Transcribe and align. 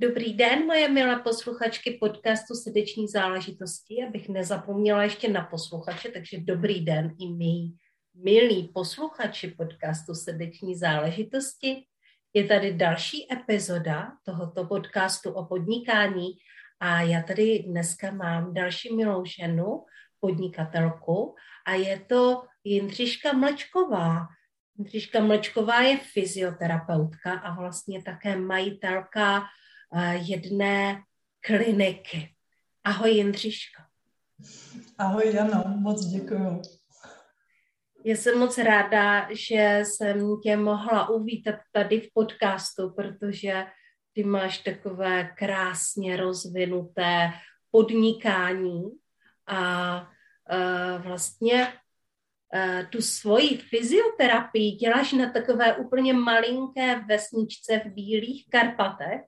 Dobrý 0.00 0.32
den, 0.34 0.66
moje 0.66 0.88
milé 0.88 1.16
posluchačky 1.16 1.90
podcastu 1.90 2.54
Srdeční 2.54 3.08
záležitosti. 3.08 4.04
Abych 4.08 4.28
nezapomněla 4.28 5.02
ještě 5.02 5.28
na 5.28 5.44
posluchače, 5.44 6.08
takže 6.08 6.38
dobrý 6.40 6.84
den 6.84 7.14
i 7.20 7.26
mý 7.26 7.76
milí 8.14 8.70
posluchači 8.74 9.48
podcastu 9.48 10.14
Srdeční 10.14 10.76
záležitosti. 10.76 11.84
Je 12.34 12.44
tady 12.44 12.74
další 12.74 13.32
epizoda 13.32 14.12
tohoto 14.24 14.64
podcastu 14.64 15.30
o 15.32 15.44
podnikání 15.44 16.28
a 16.80 17.02
já 17.02 17.22
tady 17.22 17.58
dneska 17.58 18.10
mám 18.10 18.54
další 18.54 18.96
milou 18.96 19.24
ženu, 19.24 19.84
podnikatelku 20.20 21.34
a 21.66 21.74
je 21.74 22.00
to 22.00 22.42
Jindřiška 22.64 23.32
Mlečková. 23.32 24.26
Jindřiška 24.76 25.20
Mlečková 25.20 25.80
je 25.80 25.98
fyzioterapeutka 25.98 27.32
a 27.32 27.54
vlastně 27.54 28.02
také 28.02 28.36
majitelka 28.36 29.42
jedné 30.12 31.02
kliniky. 31.40 32.34
Ahoj 32.84 33.10
Jindřiško. 33.10 33.82
Ahoj 34.98 35.34
Jano, 35.34 35.64
moc 35.78 36.04
děkuji. 36.04 36.62
Já 38.04 38.16
jsem 38.16 38.38
moc 38.38 38.58
ráda, 38.58 39.28
že 39.34 39.82
jsem 39.84 40.40
tě 40.42 40.56
mohla 40.56 41.08
uvítat 41.08 41.54
tady 41.72 42.00
v 42.00 42.08
podcastu, 42.14 42.90
protože 42.90 43.66
ty 44.12 44.24
máš 44.24 44.58
takové 44.58 45.24
krásně 45.38 46.16
rozvinuté 46.16 47.30
podnikání 47.70 48.84
a 49.46 50.00
uh, 50.52 51.02
vlastně 51.02 51.72
uh, 52.54 52.90
tu 52.90 53.02
svoji 53.02 53.58
fyzioterapii 53.58 54.72
děláš 54.72 55.12
na 55.12 55.32
takové 55.32 55.76
úplně 55.76 56.12
malinké 56.12 57.00
vesničce 57.08 57.78
v 57.78 57.88
Bílých 57.88 58.46
Karpatech 58.50 59.20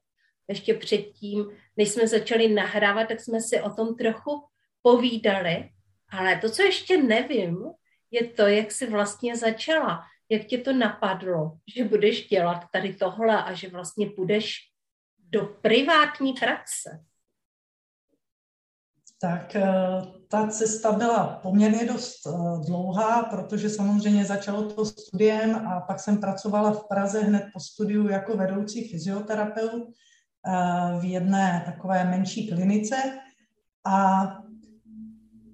ještě 0.51 0.75
předtím, 0.75 1.47
než 1.77 1.89
jsme 1.89 2.09
začali 2.09 2.49
nahrávat, 2.49 3.09
tak 3.09 3.21
jsme 3.21 3.41
si 3.41 3.61
o 3.61 3.71
tom 3.71 3.95
trochu 3.95 4.45
povídali. 4.83 5.71
Ale 6.09 6.39
to, 6.39 6.51
co 6.51 6.63
ještě 6.63 7.03
nevím, 7.03 7.65
je 8.11 8.27
to, 8.27 8.47
jak 8.47 8.73
jsi 8.73 8.91
vlastně 8.91 9.37
začala. 9.37 10.03
Jak 10.29 10.45
tě 10.45 10.59
to 10.59 10.73
napadlo, 10.73 11.59
že 11.77 11.85
budeš 11.85 12.29
dělat 12.29 12.65
tady 12.73 12.95
tohle 12.95 13.43
a 13.43 13.53
že 13.53 13.69
vlastně 13.69 14.11
půjdeš 14.11 14.59
do 15.19 15.47
privátní 15.63 16.33
praxe? 16.33 17.05
Tak 19.23 19.57
eh, 19.57 19.63
ta 20.29 20.47
cesta 20.49 20.93
byla 20.93 21.41
poměrně 21.43 21.87
dost 21.87 22.27
eh, 22.27 22.31
dlouhá, 22.67 23.23
protože 23.23 23.71
samozřejmě 23.71 24.25
začalo 24.25 24.73
to 24.73 24.85
studiem 24.85 25.57
a 25.69 25.81
pak 25.81 26.01
jsem 26.01 26.21
pracovala 26.21 26.73
v 26.73 26.89
Praze 26.89 27.21
hned 27.21 27.45
po 27.53 27.61
studiu 27.61 28.09
jako 28.09 28.37
vedoucí 28.37 28.89
fyzioterapeut 28.89 29.89
v 31.01 31.05
jedné 31.05 31.63
takové 31.67 32.05
menší 32.05 32.49
klinice. 32.49 32.97
A 33.85 34.27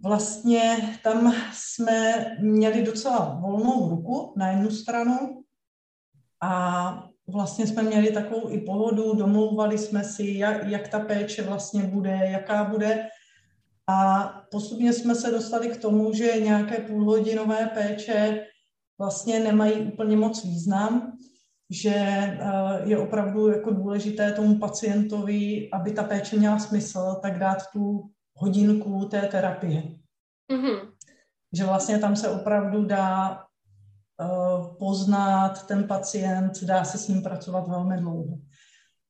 vlastně 0.03 0.77
tam 1.03 1.35
jsme 1.53 2.27
měli 2.41 2.83
docela 2.83 3.39
volnou 3.41 3.89
ruku 3.89 4.33
na 4.37 4.49
jednu 4.49 4.71
stranu 4.71 5.43
a 6.43 7.09
vlastně 7.27 7.67
jsme 7.67 7.83
měli 7.83 8.13
takovou 8.13 8.51
i 8.51 8.59
pohodu, 8.59 9.15
domlouvali 9.15 9.79
jsme 9.79 10.05
si, 10.05 10.27
jak, 10.27 10.67
jak 10.67 10.89
ta 10.89 11.01
péče 11.01 11.43
vlastně 11.43 11.83
bude, 11.83 12.19
jaká 12.23 12.65
bude. 12.65 13.09
A 13.87 14.25
postupně 14.51 14.93
jsme 14.93 15.15
se 15.15 15.31
dostali 15.31 15.69
k 15.69 15.81
tomu, 15.81 16.13
že 16.13 16.41
nějaké 16.41 16.79
půlhodinové 16.79 17.71
péče 17.75 18.47
vlastně 18.99 19.41
nemají 19.41 19.75
úplně 19.75 20.17
moc 20.17 20.45
význam 20.45 21.13
že 21.71 21.95
eh, 21.95 22.39
je 22.85 22.99
opravdu 22.99 23.49
jako 23.49 23.71
důležité 23.71 24.33
tomu 24.33 24.59
pacientovi, 24.59 25.71
aby 25.73 25.93
ta 25.93 26.03
péče 26.03 26.37
měla 26.37 26.59
smysl, 26.59 27.19
tak 27.23 27.39
dát 27.39 27.59
tu 27.73 28.11
hodinku 28.35 29.05
té 29.05 29.21
terapie. 29.21 29.83
Mm-hmm. 30.53 30.93
Že 31.53 31.65
vlastně 31.65 31.99
tam 31.99 32.17
se 32.17 32.29
opravdu 32.29 32.85
dá 32.85 33.39
uh, 34.21 34.77
poznat 34.79 35.67
ten 35.67 35.89
pacient, 35.89 36.65
dá 36.65 36.85
se 36.85 36.99
s 36.99 37.09
ním 37.09 37.23
pracovat 37.23 37.69
velmi 37.69 37.97
dlouho. 37.97 38.39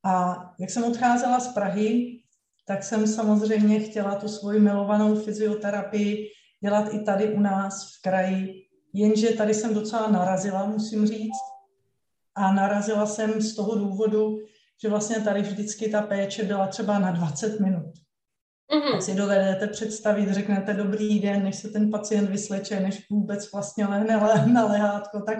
A 0.04 0.36
jak 0.60 0.70
jsem 0.70 0.84
odcházela 0.84 1.40
z 1.40 1.54
Prahy, 1.54 2.20
tak 2.66 2.82
jsem 2.82 3.06
samozřejmě 3.06 3.80
chtěla 3.80 4.14
tu 4.14 4.28
svoji 4.28 4.60
milovanou 4.60 5.14
fyzioterapii 5.14 6.28
dělat 6.62 6.94
i 6.94 6.98
tady 6.98 7.32
u 7.32 7.40
nás 7.40 7.92
v 7.92 8.02
kraji, 8.02 8.54
jenže 8.94 9.28
tady 9.28 9.54
jsem 9.54 9.74
docela 9.74 10.10
narazila, 10.10 10.66
musím 10.66 11.06
říct, 11.06 11.55
a 12.36 12.52
narazila 12.52 13.06
jsem 13.06 13.40
z 13.40 13.54
toho 13.54 13.78
důvodu, 13.78 14.38
že 14.82 14.88
vlastně 14.88 15.20
tady 15.20 15.42
vždycky 15.42 15.88
ta 15.88 16.02
péče 16.02 16.44
byla 16.44 16.66
třeba 16.66 16.98
na 16.98 17.10
20 17.10 17.60
minut. 17.60 17.94
Mm-hmm. 18.72 18.92
Tak 18.92 19.02
si 19.02 19.14
dovedete 19.14 19.66
představit, 19.66 20.30
řeknete 20.30 20.74
dobrý 20.74 21.20
den, 21.20 21.44
než 21.44 21.56
se 21.56 21.68
ten 21.68 21.90
pacient 21.90 22.30
vysleče, 22.30 22.80
než 22.80 23.10
vůbec 23.10 23.52
vlastně 23.52 23.86
lehne 23.86 24.16
na 24.52 24.64
lehátko, 24.64 25.20
tak 25.20 25.38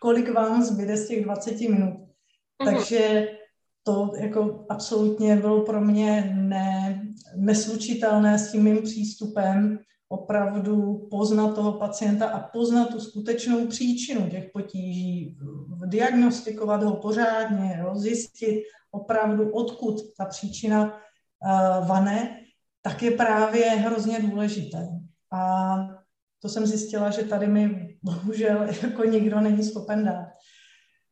kolik 0.00 0.32
vám 0.32 0.62
zbyde 0.62 0.96
z 0.96 1.08
těch 1.08 1.24
20 1.24 1.60
minut. 1.60 1.94
Mm-hmm. 1.94 2.64
Takže 2.64 3.28
to 3.82 4.12
jako 4.18 4.66
absolutně 4.68 5.36
bylo 5.36 5.64
pro 5.64 5.80
mě 5.80 6.32
ne, 6.34 7.02
neslučitelné 7.36 8.38
s 8.38 8.52
tím 8.52 8.62
mým 8.62 8.82
přístupem 8.82 9.78
opravdu 10.08 11.06
poznat 11.10 11.54
toho 11.54 11.72
pacienta 11.72 12.28
a 12.28 12.48
poznat 12.48 12.88
tu 12.88 13.00
skutečnou 13.00 13.66
příčinu 13.66 14.30
těch 14.30 14.50
potíží, 14.52 15.36
diagnostikovat 15.86 16.82
ho 16.82 16.96
pořádně, 16.96 17.80
rozjistit 17.82 18.62
opravdu, 18.90 19.52
odkud 19.52 19.94
ta 20.18 20.24
příčina 20.24 20.84
uh, 20.84 21.88
vane, 21.88 22.40
tak 22.82 23.02
je 23.02 23.10
právě 23.10 23.64
hrozně 23.64 24.20
důležité. 24.20 24.88
A 25.32 25.74
to 26.42 26.48
jsem 26.48 26.66
zjistila, 26.66 27.10
že 27.10 27.22
tady 27.22 27.46
mi 27.46 27.96
bohužel 28.02 28.62
jako 28.82 29.04
nikdo 29.04 29.40
není 29.40 29.64
schopen 29.64 30.04
dát. 30.04 30.28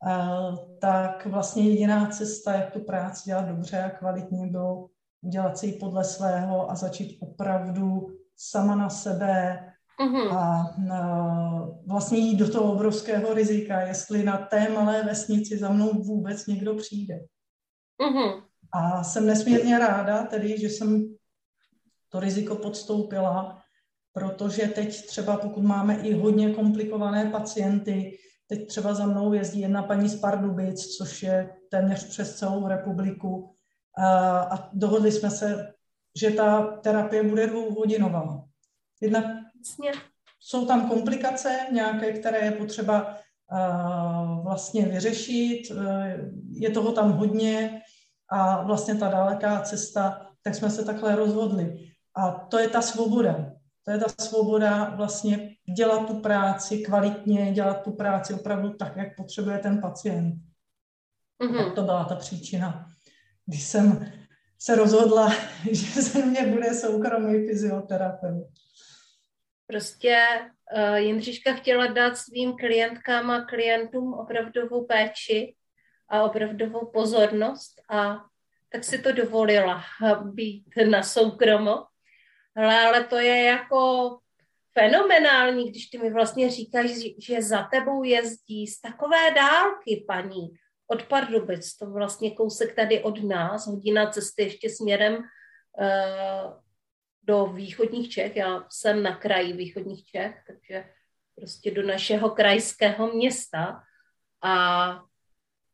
Uh, 0.06 0.56
tak 0.80 1.26
vlastně 1.26 1.68
jediná 1.68 2.06
cesta, 2.06 2.52
jak 2.52 2.70
tu 2.70 2.80
práci 2.80 3.22
dělat 3.26 3.48
dobře 3.48 3.82
a 3.82 3.90
kvalitně, 3.90 4.46
bylo 4.46 4.88
udělat 5.22 5.58
si 5.58 5.66
ji 5.66 5.72
podle 5.72 6.04
svého 6.04 6.70
a 6.70 6.74
začít 6.74 7.18
opravdu 7.20 8.06
sama 8.36 8.74
na 8.74 8.88
sebe 8.90 9.58
uh-huh. 10.00 10.38
a 10.38 10.74
na, 10.78 11.68
vlastně 11.86 12.18
jít 12.18 12.36
do 12.36 12.52
toho 12.52 12.72
obrovského 12.72 13.34
rizika, 13.34 13.80
jestli 13.80 14.24
na 14.24 14.36
té 14.36 14.68
malé 14.68 15.02
vesnici 15.02 15.58
za 15.58 15.68
mnou 15.68 15.92
vůbec 15.92 16.46
někdo 16.46 16.74
přijde. 16.74 17.14
Uh-huh. 18.00 18.42
A 18.72 19.04
jsem 19.04 19.26
nesmírně 19.26 19.78
ráda 19.78 20.22
tedy, 20.22 20.60
že 20.60 20.66
jsem 20.66 21.14
to 22.08 22.20
riziko 22.20 22.56
podstoupila, 22.56 23.62
protože 24.12 24.66
teď 24.66 25.06
třeba 25.06 25.36
pokud 25.36 25.62
máme 25.62 25.96
i 25.96 26.14
hodně 26.14 26.54
komplikované 26.54 27.30
pacienty, 27.30 28.18
teď 28.46 28.68
třeba 28.68 28.94
za 28.94 29.06
mnou 29.06 29.32
jezdí 29.32 29.60
jedna 29.60 29.82
paní 29.82 30.08
z 30.08 30.20
Pardubic, 30.20 30.86
což 30.86 31.22
je 31.22 31.50
téměř 31.70 32.08
přes 32.08 32.36
celou 32.36 32.68
republiku, 32.68 33.54
a, 33.98 34.38
a 34.40 34.68
dohodli 34.72 35.12
jsme 35.12 35.30
se 35.30 35.72
že 36.16 36.30
ta 36.30 36.62
terapie 36.62 37.22
bude 37.22 37.46
dvouhodinová. 37.46 38.44
Jednak 39.00 39.24
jsou 40.40 40.66
tam 40.66 40.88
komplikace 40.88 41.58
nějaké, 41.72 42.12
které 42.12 42.38
je 42.38 42.50
potřeba 42.50 43.16
uh, 43.52 44.44
vlastně 44.44 44.86
vyřešit, 44.86 45.70
uh, 45.70 45.78
je 46.50 46.70
toho 46.70 46.92
tam 46.92 47.12
hodně 47.12 47.82
a 48.28 48.62
vlastně 48.62 48.94
ta 48.94 49.08
daleká 49.08 49.60
cesta, 49.60 50.26
tak 50.42 50.54
jsme 50.54 50.70
se 50.70 50.84
takhle 50.84 51.16
rozhodli. 51.16 51.92
A 52.16 52.30
to 52.30 52.58
je 52.58 52.68
ta 52.68 52.82
svoboda. 52.82 53.52
To 53.84 53.90
je 53.90 53.98
ta 53.98 54.24
svoboda 54.24 54.94
vlastně 54.96 55.56
dělat 55.76 56.06
tu 56.06 56.20
práci 56.20 56.78
kvalitně, 56.78 57.52
dělat 57.52 57.82
tu 57.82 57.92
práci 57.92 58.34
opravdu 58.34 58.72
tak, 58.72 58.96
jak 58.96 59.16
potřebuje 59.16 59.58
ten 59.58 59.80
pacient. 59.80 60.34
Mm-hmm. 61.42 61.64
Tak 61.64 61.74
to 61.74 61.82
byla 61.82 62.04
ta 62.04 62.14
příčina, 62.14 62.86
když 63.46 63.62
jsem 63.62 64.12
se 64.62 64.74
rozhodla, 64.74 65.32
že 65.70 66.02
ze 66.02 66.26
mě 66.26 66.46
bude 66.46 66.74
soukromý 66.74 67.46
fyzioterapeut. 67.46 68.46
Prostě 69.66 70.26
uh, 70.76 70.94
Jindřiška 70.94 71.52
chtěla 71.52 71.86
dát 71.86 72.16
svým 72.16 72.56
klientkám 72.56 73.30
a 73.30 73.44
klientům 73.44 74.14
opravdovou 74.14 74.86
péči 74.86 75.54
a 76.08 76.22
opravdovou 76.22 76.90
pozornost 76.94 77.82
a 77.88 78.24
tak 78.72 78.84
si 78.84 78.98
to 78.98 79.12
dovolila 79.12 79.84
být 80.22 80.64
na 80.90 81.02
soukromo. 81.02 81.84
Ale, 82.56 82.80
ale 82.80 83.04
to 83.04 83.16
je 83.16 83.44
jako 83.44 84.18
fenomenální, 84.78 85.70
když 85.70 85.86
ty 85.86 85.98
mi 85.98 86.10
vlastně 86.12 86.50
říkáš, 86.50 86.90
že 87.18 87.42
za 87.42 87.62
tebou 87.62 88.04
jezdí 88.04 88.66
z 88.66 88.80
takové 88.80 89.30
dálky, 89.34 90.04
paní, 90.08 90.48
od 90.92 91.02
Pardubic, 91.02 91.76
to 91.76 91.90
vlastně 91.90 92.30
kousek 92.30 92.74
tady 92.74 93.02
od 93.02 93.24
nás, 93.24 93.66
hodina 93.66 94.10
cesty 94.10 94.42
ještě 94.42 94.70
směrem 94.70 95.14
uh, 95.14 96.52
do 97.22 97.46
východních 97.46 98.10
Čech. 98.10 98.36
Já 98.36 98.64
jsem 98.68 99.02
na 99.02 99.16
kraji 99.16 99.52
východních 99.52 100.04
Čech, 100.04 100.42
takže 100.46 100.84
prostě 101.36 101.70
do 101.70 101.82
našeho 101.82 102.30
krajského 102.30 103.12
města. 103.12 103.82
A 104.42 104.54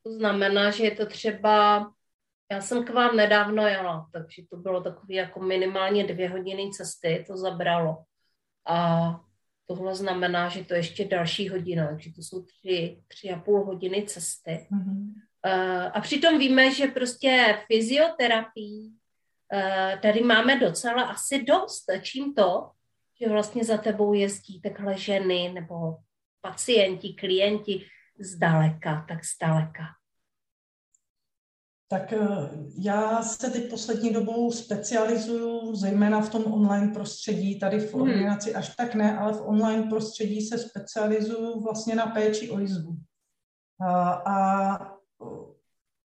to 0.03 0.13
znamená, 0.13 0.71
že 0.71 0.85
je 0.85 0.91
to 0.91 1.07
třeba, 1.07 1.91
já 2.53 2.61
jsem 2.61 2.85
k 2.85 2.91
vám 2.91 3.17
nedávno 3.17 3.67
jela, 3.67 4.09
takže 4.13 4.43
to 4.51 4.57
bylo 4.57 4.83
takové 4.83 5.15
jako 5.15 5.41
minimálně 5.41 6.07
dvě 6.07 6.29
hodiny 6.29 6.71
cesty, 6.71 7.25
to 7.27 7.37
zabralo. 7.37 7.97
A 8.67 9.21
tohle 9.69 9.95
znamená, 9.95 10.49
že 10.49 10.65
to 10.65 10.75
je 10.75 10.81
ještě 10.81 11.05
další 11.05 11.49
hodina, 11.49 11.89
takže 11.89 12.13
to 12.13 12.23
jsou 12.23 12.43
tři, 12.43 13.03
tři 13.09 13.31
a 13.31 13.41
půl 13.41 13.65
hodiny 13.65 14.03
cesty. 14.03 14.67
Mm-hmm. 14.73 15.13
A 15.95 16.01
přitom 16.01 16.39
víme, 16.39 16.75
že 16.75 16.87
prostě 16.87 17.59
fyzioterapii 17.67 18.91
eh, 19.53 19.99
tady 20.03 20.23
máme 20.23 20.61
docela 20.61 21.03
asi 21.03 21.45
dost. 21.45 21.85
Čím 22.03 22.35
to, 22.35 22.71
že 23.21 23.29
vlastně 23.29 23.65
za 23.65 23.79
tebou 23.79 24.13
jezdí 24.13 24.61
takhle 24.61 24.99
ženy 24.99 25.53
nebo 25.55 25.97
pacienti, 26.41 27.15
klienti 27.15 27.87
zdaleka, 28.19 29.05
tak 29.09 29.19
zdaleka? 29.25 29.85
Tak 31.91 32.13
eh, 32.13 32.19
já 32.79 33.23
se 33.23 33.51
teď 33.51 33.71
poslední 33.71 34.13
dobou 34.13 34.53
specializuju 34.53 35.75
zejména 35.75 36.21
v 36.21 36.31
tom 36.31 36.53
online 36.53 36.93
prostředí, 36.95 37.59
tady 37.59 37.79
v 37.79 37.95
hmm. 37.95 38.03
ordinaci 38.03 38.55
až 38.55 38.77
tak 38.77 38.95
ne, 38.95 39.19
ale 39.19 39.33
v 39.33 39.49
online 39.49 39.83
prostředí 39.83 40.41
se 40.41 40.59
specializuju 40.59 41.61
vlastně 41.61 41.95
na 41.95 42.07
péči 42.07 42.51
o 42.51 42.59
jizvu. 42.59 42.97
A, 43.81 44.13
a 44.13 44.99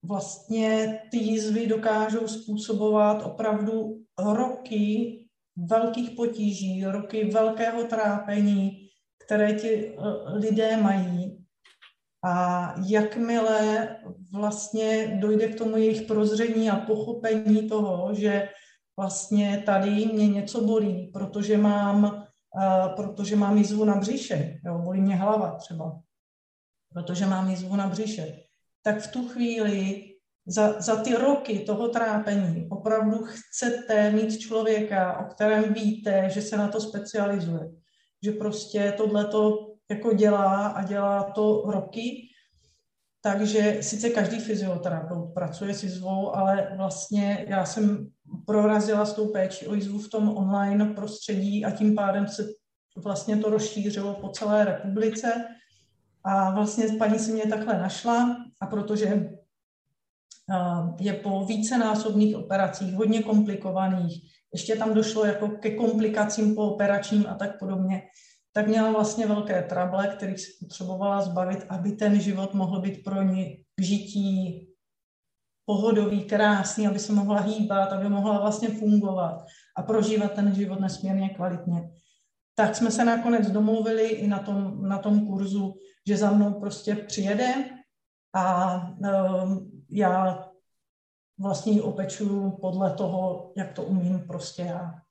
vlastně 0.02 1.00
ty 1.10 1.16
jizvy 1.16 1.66
dokážou 1.66 2.28
způsobovat 2.28 3.22
opravdu 3.26 4.04
roky 4.18 5.20
velkých 5.56 6.10
potíží, 6.10 6.84
roky 6.84 7.24
velkého 7.24 7.84
trápení, 7.84 8.88
které 9.26 9.52
ti 9.52 9.96
eh, 9.96 10.38
lidé 10.38 10.76
mají. 10.76 11.33
A 12.24 12.74
jakmile 12.86 13.88
vlastně 14.32 15.18
dojde 15.20 15.48
k 15.48 15.58
tomu 15.58 15.76
jejich 15.76 16.02
prozření 16.02 16.70
a 16.70 16.76
pochopení 16.76 17.68
toho, 17.68 18.14
že 18.14 18.48
vlastně 18.96 19.62
tady 19.66 19.90
mě 19.90 20.28
něco 20.28 20.64
bolí, 20.64 21.10
protože 21.12 21.58
mám, 21.58 22.04
uh, 22.04 22.94
protože 22.96 23.36
mám 23.36 23.58
jízvu 23.58 23.84
na 23.84 23.96
břiše, 23.96 24.60
jo, 24.66 24.78
bolí 24.78 25.00
mě 25.00 25.16
hlava 25.16 25.56
třeba, 25.58 26.00
protože 26.92 27.26
mám 27.26 27.50
jízvu 27.50 27.76
na 27.76 27.88
břiše, 27.88 28.36
tak 28.82 29.00
v 29.00 29.12
tu 29.12 29.28
chvíli 29.28 30.04
za, 30.46 30.80
za 30.80 30.96
ty 30.96 31.14
roky 31.14 31.58
toho 31.58 31.88
trápení 31.88 32.68
opravdu 32.70 33.24
chcete 33.24 34.10
mít 34.10 34.38
člověka, 34.38 35.18
o 35.18 35.24
kterém 35.24 35.74
víte, 35.74 36.30
že 36.30 36.42
se 36.42 36.56
na 36.56 36.68
to 36.68 36.80
specializuje. 36.80 37.70
Že 38.22 38.32
prostě 38.32 38.94
tohle 38.96 39.24
to 39.24 39.73
jako 39.90 40.12
dělá 40.12 40.66
a 40.66 40.84
dělá 40.84 41.22
to 41.22 41.62
roky. 41.66 42.28
Takže 43.20 43.78
sice 43.80 44.10
každý 44.10 44.38
fyzioterapeut 44.38 45.34
pracuje 45.34 45.74
s 45.74 45.82
jizvou, 45.82 46.36
ale 46.36 46.72
vlastně 46.76 47.46
já 47.48 47.64
jsem 47.64 48.10
prorazila 48.46 49.04
s 49.04 49.12
tou 49.12 49.28
péčí 49.28 49.66
o 49.66 49.74
jizvu 49.74 49.98
v 49.98 50.08
tom 50.08 50.36
online 50.36 50.84
prostředí 50.84 51.64
a 51.64 51.70
tím 51.70 51.94
pádem 51.94 52.28
se 52.28 52.46
vlastně 52.96 53.36
to 53.36 53.50
rozšířilo 53.50 54.14
po 54.14 54.28
celé 54.28 54.64
republice. 54.64 55.44
A 56.24 56.50
vlastně 56.50 56.84
paní 56.98 57.18
si 57.18 57.32
mě 57.32 57.46
takhle 57.46 57.78
našla 57.78 58.36
a 58.60 58.66
protože 58.66 59.30
je 61.00 61.12
po 61.12 61.44
vícenásobných 61.44 62.36
operacích, 62.36 62.94
hodně 62.94 63.22
komplikovaných, 63.22 64.22
ještě 64.52 64.76
tam 64.76 64.94
došlo 64.94 65.24
jako 65.24 65.48
ke 65.48 65.70
komplikacím 65.70 66.54
po 66.54 66.70
operačním 66.70 67.26
a 67.28 67.34
tak 67.34 67.58
podobně, 67.58 68.02
tak 68.56 68.66
měla 68.66 68.92
vlastně 68.92 69.26
velké 69.26 69.62
trable, 69.62 70.08
kterých 70.08 70.40
se 70.40 70.46
potřebovala 70.60 71.22
zbavit, 71.22 71.66
aby 71.68 71.92
ten 71.92 72.20
život 72.20 72.54
mohl 72.54 72.80
být 72.80 73.04
pro 73.04 73.22
ní 73.22 73.64
k 73.76 73.82
žití 73.82 74.60
pohodový, 75.66 76.24
krásný, 76.24 76.86
aby 76.86 76.98
se 76.98 77.12
mohla 77.12 77.40
hýbat, 77.40 77.92
aby 77.92 78.08
mohla 78.08 78.40
vlastně 78.40 78.68
fungovat 78.68 79.44
a 79.76 79.82
prožívat 79.82 80.32
ten 80.32 80.54
život 80.54 80.80
nesmírně 80.80 81.28
kvalitně. 81.28 81.90
Tak 82.54 82.76
jsme 82.76 82.90
se 82.90 83.04
nakonec 83.04 83.50
domluvili 83.50 84.08
i 84.08 84.26
na 84.26 84.38
tom, 84.38 84.88
na 84.88 84.98
tom 84.98 85.26
kurzu, 85.26 85.74
že 86.06 86.16
za 86.16 86.30
mnou 86.30 86.60
prostě 86.60 86.94
přijede 86.94 87.54
a 88.34 88.76
um, 89.44 89.82
já 89.90 90.44
vlastně 91.38 91.72
ji 91.72 91.80
opečuju 91.80 92.50
podle 92.50 92.94
toho, 92.94 93.52
jak 93.56 93.72
to 93.72 93.82
umím 93.82 94.20
prostě 94.26 94.62
já. 94.62 95.03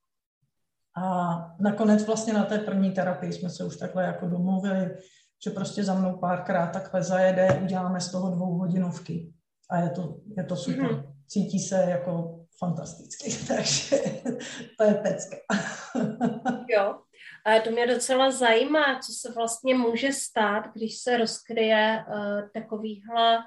A 0.97 1.35
nakonec 1.59 2.05
vlastně 2.05 2.33
na 2.33 2.43
té 2.43 2.59
první 2.59 2.91
terapii 2.91 3.33
jsme 3.33 3.49
se 3.49 3.63
už 3.63 3.77
takhle 3.77 4.03
jako 4.03 4.27
domluvili, 4.27 4.97
že 5.43 5.49
prostě 5.49 5.83
za 5.83 5.93
mnou 5.93 6.17
párkrát 6.17 6.67
takhle 6.67 7.03
zajede, 7.03 7.59
uděláme 7.63 8.01
z 8.01 8.11
toho 8.11 8.29
dvou 8.29 8.57
hodinovky. 8.57 9.33
A 9.69 9.77
je 9.77 9.89
to, 9.89 10.17
je 10.37 10.43
to 10.43 10.55
super. 10.55 10.85
Mm-hmm. 10.85 11.13
Cítí 11.27 11.59
se 11.59 11.85
jako 11.89 12.39
fantasticky, 12.59 13.31
takže 13.47 13.97
to 14.77 14.83
je 14.83 14.93
pecka. 14.93 15.37
jo. 16.69 16.99
A 17.45 17.59
to 17.59 17.71
mě 17.71 17.87
docela 17.87 18.31
zajímá, 18.31 18.99
co 18.99 19.11
se 19.11 19.33
vlastně 19.33 19.75
může 19.75 20.13
stát, 20.13 20.63
když 20.73 20.97
se 20.97 21.17
rozkryje 21.17 22.05
uh, 22.07 22.49
takovýhle 22.53 23.39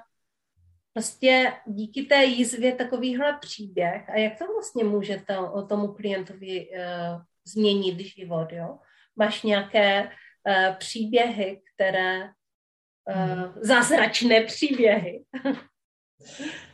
vlastně 0.95 1.53
díky 1.67 2.03
té 2.03 2.23
jízvě 2.23 2.75
takovýhle 2.75 3.37
příběh 3.41 4.09
a 4.09 4.17
jak 4.17 4.37
to 4.37 4.45
vlastně 4.53 4.83
může 4.83 5.21
to, 5.27 5.61
tomu 5.69 5.87
klientovi 5.87 6.69
uh, 6.69 7.21
změnit 7.47 7.99
život, 7.99 8.47
jo? 8.51 8.79
Máš 9.15 9.43
nějaké 9.43 10.03
uh, 10.03 10.75
příběhy, 10.77 11.61
které, 11.75 12.23
uh, 12.23 13.53
zázračné 13.61 14.43
příběhy? 14.43 15.23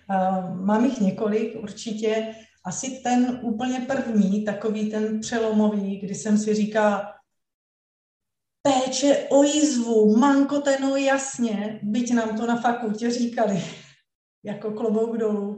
uh, 0.10 0.56
mám 0.65 0.86
jich 0.86 1.00
několik 1.00 1.56
určitě. 1.63 2.36
Asi 2.65 3.01
ten 3.03 3.39
úplně 3.44 3.80
první, 3.80 4.46
takový 4.46 4.92
ten 4.92 5.20
přelomový, 5.20 6.00
kdy 6.00 6.15
jsem 6.15 6.38
si 6.38 6.53
říkala, 6.53 7.13
péče 8.62 9.27
o 9.30 9.44
jízvu, 9.44 10.18
manko 10.18 10.62
teno 10.62 10.96
jasně, 10.96 11.80
byť 11.84 12.13
nám 12.13 12.38
to 12.38 12.48
na 12.48 12.62
fakultě 12.62 13.12
říkali 13.12 13.63
jako 14.44 14.72
klobouk 14.72 15.18
dolů. 15.18 15.52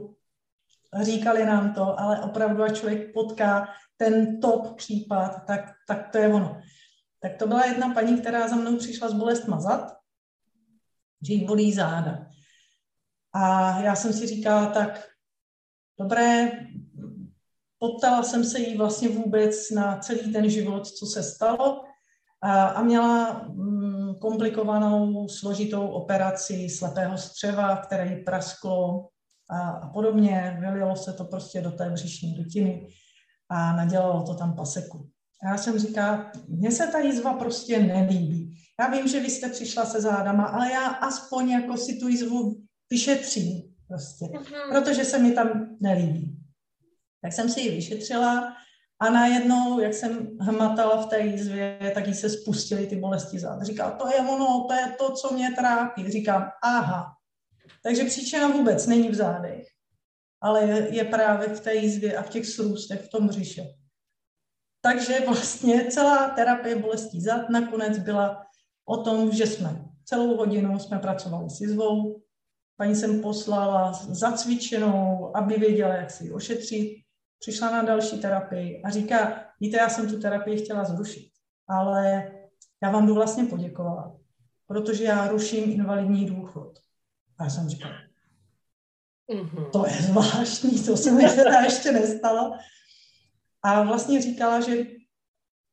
Říkali 1.02 1.46
nám 1.46 1.74
to, 1.74 2.00
ale 2.00 2.20
opravdu, 2.20 2.62
a 2.62 2.68
člověk 2.68 3.12
potká 3.12 3.68
ten 3.96 4.40
top 4.40 4.76
případ, 4.76 5.46
tak, 5.46 5.60
tak 5.88 6.08
to 6.12 6.18
je 6.18 6.28
ono. 6.28 6.60
Tak 7.20 7.36
to 7.36 7.46
byla 7.46 7.66
jedna 7.66 7.94
paní, 7.94 8.20
která 8.20 8.48
za 8.48 8.56
mnou 8.56 8.76
přišla 8.76 9.08
s 9.08 9.14
bolest 9.14 9.46
mazat, 9.46 9.92
že 11.22 11.32
jí 11.32 11.44
bolí 11.44 11.72
záda. 11.72 12.26
A 13.32 13.70
já 13.80 13.96
jsem 13.96 14.12
si 14.12 14.26
říkala, 14.26 14.66
tak 14.66 15.08
dobré, 15.98 16.50
poptala 17.78 18.22
jsem 18.22 18.44
se 18.44 18.58
jí 18.58 18.76
vlastně 18.76 19.08
vůbec 19.08 19.70
na 19.70 19.98
celý 19.98 20.32
ten 20.32 20.50
život, 20.50 20.86
co 20.86 21.06
se 21.06 21.22
stalo 21.22 21.84
a, 22.42 22.66
a 22.66 22.82
měla 22.82 23.42
mm, 23.48 24.14
komplikovanou, 24.14 25.28
složitou 25.28 25.88
operaci 25.88 26.68
slepého 26.70 27.18
střeva, 27.18 27.76
které 27.76 28.06
jí 28.06 28.24
prasklo 28.24 29.08
a, 29.50 29.70
a 29.70 29.88
podobně. 29.88 30.58
Vylilo 30.60 30.96
se 30.96 31.12
to 31.12 31.24
prostě 31.24 31.60
do 31.60 31.70
té 31.70 31.90
břišní 31.90 32.34
dutiny 32.34 32.88
a 33.48 33.76
nadělalo 33.76 34.22
to 34.22 34.34
tam 34.34 34.56
paseku. 34.56 35.08
A 35.42 35.48
já 35.48 35.58
jsem 35.58 35.78
říká, 35.78 36.32
mně 36.48 36.70
se 36.70 36.86
ta 36.86 36.98
jízva 36.98 37.32
prostě 37.32 37.82
nelíbí. 37.82 38.54
Já 38.80 38.90
vím, 38.90 39.08
že 39.08 39.20
vy 39.20 39.30
jste 39.30 39.48
přišla 39.48 39.84
se 39.84 40.00
zádama, 40.00 40.44
ale 40.44 40.72
já 40.72 40.86
aspoň 40.86 41.50
jako 41.50 41.76
si 41.76 41.96
tu 41.96 42.08
jízvu 42.08 42.62
vyšetřím 42.90 43.62
prostě, 43.88 44.24
uh-huh. 44.24 44.70
protože 44.70 45.04
se 45.04 45.18
mi 45.18 45.32
tam 45.32 45.76
nelíbí. 45.80 46.36
Tak 47.22 47.32
jsem 47.32 47.48
si 47.48 47.60
ji 47.60 47.70
vyšetřila 47.70 48.52
a 49.00 49.10
najednou, 49.10 49.80
jak 49.80 49.94
jsem 49.94 50.38
hmatala 50.40 51.02
v 51.02 51.06
té 51.06 51.20
jízvě, 51.20 51.92
tak 51.94 52.06
jí 52.06 52.14
se 52.14 52.30
spustily 52.30 52.86
ty 52.86 52.96
bolesti 52.96 53.38
zád. 53.38 53.62
Říká, 53.62 53.90
to 53.90 54.08
je 54.08 54.20
ono, 54.20 54.64
to 54.68 54.74
je 54.74 54.94
to, 54.98 55.12
co 55.12 55.34
mě 55.34 55.50
trápí. 55.50 56.10
Říkám, 56.10 56.50
aha. 56.62 57.15
Takže 57.86 58.04
příčina 58.04 58.48
vůbec 58.48 58.86
není 58.86 59.08
v 59.08 59.14
zádech, 59.14 59.66
ale 60.40 60.62
je, 60.62 60.94
je 60.94 61.04
právě 61.04 61.48
v 61.48 61.60
té 61.60 61.74
jízvě 61.74 62.16
a 62.16 62.22
v 62.22 62.30
těch 62.30 62.46
srůstech, 62.46 63.00
v 63.00 63.08
tom 63.08 63.28
břiše. 63.28 63.62
Takže 64.80 65.20
vlastně 65.26 65.84
celá 65.90 66.28
terapie 66.28 66.76
bolestí 66.76 67.20
zad 67.20 67.50
nakonec 67.50 67.98
byla 67.98 68.46
o 68.84 68.96
tom, 68.96 69.32
že 69.32 69.46
jsme 69.46 69.84
celou 70.04 70.36
hodinu 70.36 70.78
jsme 70.78 70.98
pracovali 70.98 71.50
s 71.50 71.60
jizvou 71.60 72.22
paní 72.76 72.94
jsem 72.94 73.22
poslala 73.22 73.92
zacvičenou, 73.92 75.36
aby 75.36 75.54
věděla, 75.54 75.94
jak 75.94 76.10
si 76.10 76.24
ji 76.24 76.32
ošetřit. 76.32 77.02
Přišla 77.38 77.70
na 77.70 77.82
další 77.82 78.20
terapii 78.20 78.82
a 78.82 78.90
říká, 78.90 79.44
víte, 79.60 79.76
já 79.76 79.88
jsem 79.88 80.10
tu 80.10 80.20
terapii 80.20 80.58
chtěla 80.64 80.84
zrušit, 80.84 81.30
ale 81.68 82.32
já 82.82 82.90
vám 82.90 83.06
jdu 83.06 83.14
vlastně 83.14 83.44
poděkovat, 83.44 84.12
protože 84.66 85.04
já 85.04 85.28
ruším 85.28 85.70
invalidní 85.70 86.26
důchod. 86.26 86.85
A 87.38 87.44
já 87.44 87.50
jsem 87.50 87.68
říkala, 87.68 87.94
mm-hmm. 89.32 89.70
to 89.70 89.86
je 89.86 89.92
zvláštní, 89.92 90.84
to 90.84 90.96
se 90.96 91.10
mi 91.10 91.30
teda 91.30 91.60
ještě 91.60 91.92
nestalo. 91.92 92.58
A 93.62 93.82
vlastně 93.82 94.22
říkala, 94.22 94.60
že 94.60 94.76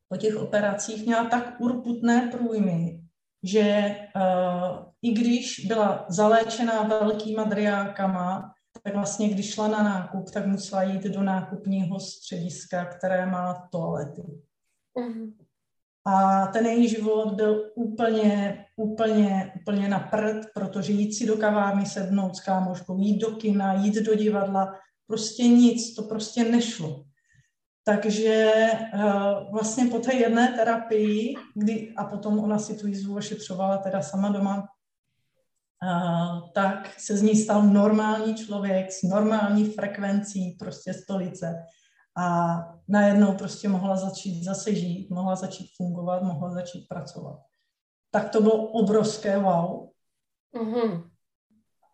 po 0.09 0.17
těch 0.17 0.35
operacích 0.35 1.05
měla 1.05 1.25
tak 1.25 1.61
urputné 1.61 2.29
průjmy, 2.31 3.01
že 3.43 3.95
uh, 4.15 4.85
i 5.01 5.11
když 5.11 5.65
byla 5.65 6.05
zaléčená 6.09 6.83
velkýma 6.83 7.43
driákama, 7.43 8.53
tak 8.83 8.93
vlastně 8.93 9.29
když 9.29 9.53
šla 9.53 9.67
na 9.67 9.83
nákup, 9.83 10.31
tak 10.31 10.45
musela 10.45 10.83
jít 10.83 11.03
do 11.03 11.23
nákupního 11.23 11.99
střediska, 11.99 12.85
které 12.85 13.25
má 13.25 13.67
toalety. 13.71 14.21
Mm-hmm. 14.97 15.33
A 16.05 16.47
ten 16.47 16.65
její 16.65 16.89
život 16.89 17.33
byl 17.33 17.71
úplně, 17.75 18.65
úplně, 18.75 19.53
úplně 19.61 19.87
na 19.87 19.99
prd, 19.99 20.47
protože 20.53 20.93
jít 20.93 21.13
si 21.13 21.25
do 21.25 21.37
kavárny 21.37 21.85
sednout 21.85 22.35
s 22.35 22.39
kámoškou, 22.39 22.97
jít 22.97 23.19
do 23.19 23.31
kina, 23.31 23.73
jít 23.73 23.95
do 23.95 24.15
divadla, 24.15 24.73
prostě 25.07 25.43
nic, 25.43 25.95
to 25.95 26.03
prostě 26.03 26.43
nešlo. 26.43 27.03
Takže 27.85 28.51
uh, 28.93 29.51
vlastně 29.51 29.85
po 29.85 29.99
té 29.99 30.15
jedné 30.15 30.47
terapii, 30.47 31.35
kdy, 31.55 31.93
a 31.97 32.03
potom 32.03 32.39
ona 32.39 32.59
si 32.59 32.77
tu 32.77 32.87
jízvu 32.87 33.15
ošetřovala 33.15 33.77
teda 33.77 34.01
sama 34.01 34.29
doma, 34.29 34.67
uh, 35.83 36.51
tak 36.53 36.99
se 36.99 37.17
z 37.17 37.21
ní 37.21 37.35
stal 37.35 37.63
normální 37.63 38.35
člověk 38.35 38.91
s 38.91 39.03
normální 39.03 39.65
frekvencí 39.65 40.55
prostě 40.59 40.93
stolice. 40.93 41.55
A 42.17 42.57
najednou 42.87 43.33
prostě 43.33 43.69
mohla 43.69 43.97
začít 43.97 44.43
zase 44.43 44.75
žít, 44.75 45.09
mohla 45.09 45.35
začít 45.35 45.67
fungovat, 45.77 46.23
mohla 46.23 46.51
začít 46.51 46.87
pracovat. 46.87 47.39
Tak 48.11 48.29
to 48.29 48.41
bylo 48.41 48.67
obrovské 48.67 49.37
wow. 49.37 49.89
Mm-hmm. 50.55 51.09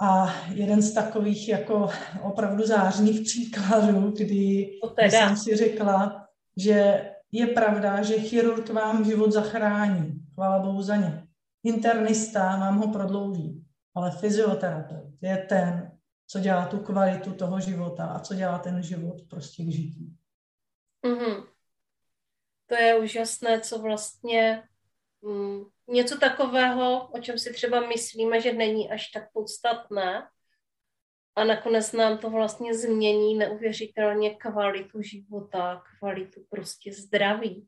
A 0.01 0.33
jeden 0.53 0.81
z 0.81 0.93
takových 0.93 1.49
jako 1.49 1.89
opravdu 2.21 2.67
zářných 2.67 3.21
příkladů, 3.21 4.11
kdy, 4.17 4.71
jsem 5.09 5.37
si 5.37 5.55
řekla, 5.55 6.25
že 6.57 7.09
je 7.31 7.47
pravda, 7.47 8.03
že 8.03 8.13
chirurg 8.13 8.69
vám 8.69 9.05
život 9.05 9.31
zachrání. 9.31 10.13
Chvála 10.33 10.59
Bohu 10.59 10.81
za 10.81 10.95
ně. 10.95 11.23
Internista 11.63 12.57
vám 12.57 12.77
ho 12.77 12.87
prodlouží, 12.87 13.65
ale 13.95 14.11
fyzioterapeut 14.11 15.13
je 15.21 15.37
ten, 15.37 15.91
co 16.31 16.39
dělá 16.39 16.65
tu 16.65 16.79
kvalitu 16.79 17.33
toho 17.33 17.59
života 17.59 18.05
a 18.05 18.19
co 18.19 18.35
dělá 18.35 18.59
ten 18.59 18.83
život 18.83 19.21
prostě 19.29 19.63
k 19.63 19.71
žití. 19.71 20.17
Mm-hmm. 21.05 21.47
To 22.67 22.75
je 22.75 22.99
úžasné, 22.99 23.61
co 23.61 23.79
vlastně 23.79 24.63
mm, 25.21 25.63
něco 25.87 26.17
takového, 26.17 27.07
o 27.07 27.19
čem 27.19 27.39
si 27.39 27.53
třeba 27.53 27.87
myslíme, 27.87 28.41
že 28.41 28.53
není 28.53 28.91
až 28.91 29.07
tak 29.07 29.31
podstatné, 29.33 30.27
a 31.35 31.43
nakonec 31.43 31.91
nám 31.91 32.17
to 32.17 32.29
vlastně 32.29 32.73
změní 32.73 33.37
neuvěřitelně 33.37 34.35
kvalitu 34.35 35.01
života, 35.01 35.83
kvalitu 35.99 36.41
prostě 36.49 36.93
zdraví. 36.93 37.67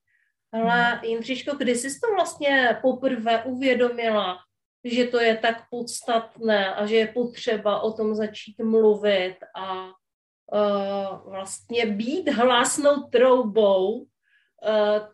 Ale 0.51 0.81
hmm. 0.81 1.03
Jindřiško, 1.03 1.55
kdy 1.55 1.75
jsi 1.75 1.99
to 1.99 2.13
vlastně 2.15 2.79
poprvé 2.81 3.43
uvědomila, 3.43 4.37
že 4.83 5.05
to 5.07 5.19
je 5.19 5.37
tak 5.37 5.69
podstatné 5.69 6.75
a 6.75 6.85
že 6.85 6.95
je 6.95 7.07
potřeba 7.07 7.81
o 7.81 7.93
tom 7.93 8.15
začít 8.15 8.55
mluvit 8.63 9.37
a 9.55 9.85
uh, 9.85 11.31
vlastně 11.31 11.85
být 11.85 12.29
hlasnou 12.29 13.01
troubou 13.01 13.99
uh, 13.99 14.05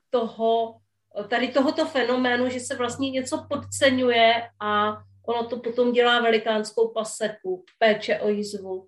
toho, 0.09 0.79
tady 1.29 1.47
tohoto 1.47 1.85
fenoménu, 1.85 2.49
že 2.49 2.59
se 2.59 2.75
vlastně 2.75 3.09
něco 3.09 3.45
podceňuje 3.49 4.49
a 4.59 4.97
ono 5.27 5.47
to 5.47 5.59
potom 5.59 5.91
dělá 5.91 6.21
velikánskou 6.21 6.87
paseku, 6.87 7.65
péče 7.79 8.19
o 8.19 8.29
jízvu. 8.29 8.87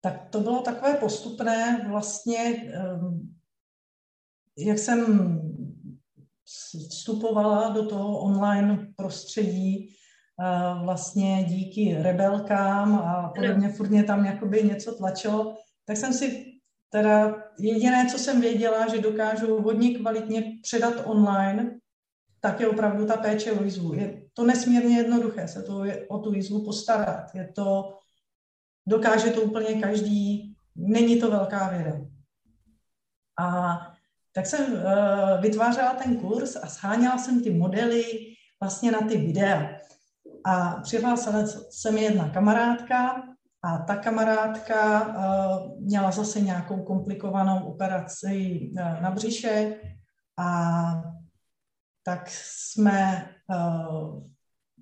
Tak 0.00 0.30
to 0.30 0.40
bylo 0.40 0.62
takové 0.62 0.94
postupné 0.94 1.86
vlastně, 1.90 2.72
um, 3.02 3.36
jak 4.58 4.78
jsem 4.78 5.40
vstupovala 6.90 7.68
do 7.68 7.86
toho 7.86 8.18
online 8.18 8.86
prostředí, 8.96 9.88
uh, 10.38 10.84
vlastně 10.84 11.44
díky 11.48 11.96
rebelkám 12.02 12.94
a 12.94 13.32
podobně, 13.36 13.68
furt 13.68 13.88
mě 13.88 14.04
tam 14.04 14.24
jakoby 14.24 14.62
něco 14.62 14.94
tlačilo, 14.94 15.56
tak 15.84 15.96
jsem 15.96 16.12
si 16.12 16.46
teda 16.88 17.42
jediné, 17.58 18.06
co 18.10 18.18
jsem 18.18 18.40
věděla, 18.40 18.88
že 18.88 19.00
dokážu 19.00 19.62
hodně 19.62 19.98
kvalitně 19.98 20.58
předat 20.62 20.94
online, 21.04 21.78
tak 22.40 22.60
je 22.60 22.68
opravdu 22.68 23.06
ta 23.06 23.16
péče 23.16 23.52
o 23.52 23.64
jízvu. 23.64 23.94
Je 23.94 24.22
to 24.34 24.44
nesmírně 24.44 24.96
jednoduché 24.96 25.48
se 25.48 25.62
to 25.62 25.84
je, 25.84 26.06
o 26.08 26.18
tu 26.18 26.34
jízvu 26.34 26.64
postarat. 26.64 27.34
Je 27.34 27.52
to, 27.54 27.98
dokáže 28.88 29.30
to 29.30 29.40
úplně 29.40 29.80
každý, 29.80 30.54
není 30.76 31.20
to 31.20 31.30
velká 31.30 31.68
věda. 31.68 32.00
A 33.38 33.78
tak 34.32 34.46
jsem 34.46 34.72
uh, 34.72 35.40
vytvářela 35.40 35.94
ten 35.94 36.16
kurz 36.16 36.56
a 36.56 36.66
sháněla 36.66 37.18
jsem 37.18 37.42
ty 37.42 37.50
modely 37.50 38.04
vlastně 38.60 38.90
na 38.90 39.00
ty 39.00 39.16
videa. 39.18 39.76
A 40.44 40.80
přihlásila 40.82 41.46
se 41.70 41.90
mi 41.90 42.02
jedna 42.02 42.28
kamarádka, 42.28 43.22
a 43.62 43.78
ta 43.78 43.96
kamarádka 43.96 45.08
uh, 45.08 45.80
měla 45.80 46.10
zase 46.10 46.40
nějakou 46.40 46.82
komplikovanou 46.82 47.64
operaci 47.64 48.70
uh, 48.72 49.02
na 49.02 49.10
břiše 49.10 49.76
a 50.38 51.02
tak 52.02 52.28
jsme 52.30 53.30
uh, 53.48 54.22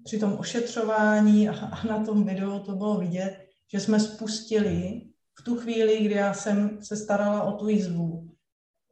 při 0.04 0.18
tom 0.18 0.38
ošetřování 0.38 1.48
a, 1.48 1.66
a 1.66 1.86
na 1.86 2.04
tom 2.04 2.24
videu 2.24 2.58
to 2.58 2.76
bylo 2.76 2.98
vidět, 2.98 3.46
že 3.72 3.80
jsme 3.80 4.00
spustili 4.00 5.02
v 5.40 5.44
tu 5.44 5.56
chvíli, 5.56 6.04
kdy 6.04 6.14
já 6.14 6.34
jsem 6.34 6.82
se 6.82 6.96
starala 6.96 7.42
o 7.42 7.52
tu 7.52 7.68
jízvu 7.68 8.30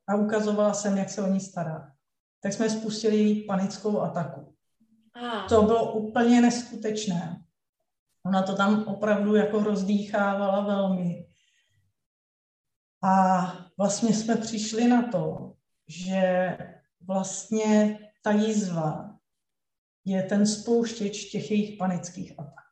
a 0.08 0.14
ukazovala 0.14 0.74
jsem, 0.74 0.98
jak 0.98 1.10
se 1.10 1.22
o 1.22 1.26
ní 1.26 1.40
stará, 1.40 1.92
tak 2.40 2.52
jsme 2.52 2.70
spustili 2.70 3.34
panickou 3.34 4.00
ataku. 4.00 4.56
To 5.48 5.62
bylo 5.62 5.92
úplně 5.92 6.40
neskutečné. 6.40 7.44
Ona 8.26 8.42
to 8.42 8.56
tam 8.56 8.84
opravdu 8.84 9.34
jako 9.34 9.64
rozdýchávala 9.64 10.60
velmi. 10.60 11.26
A 13.02 13.46
vlastně 13.78 14.14
jsme 14.14 14.36
přišli 14.36 14.88
na 14.88 15.10
to, 15.10 15.54
že 15.88 16.56
vlastně 17.00 17.98
ta 18.22 18.30
jízva 18.30 19.18
je 20.04 20.22
ten 20.22 20.46
spouštěč 20.46 21.24
těch 21.24 21.50
jejich 21.50 21.78
panických 21.78 22.32
atak. 22.38 22.66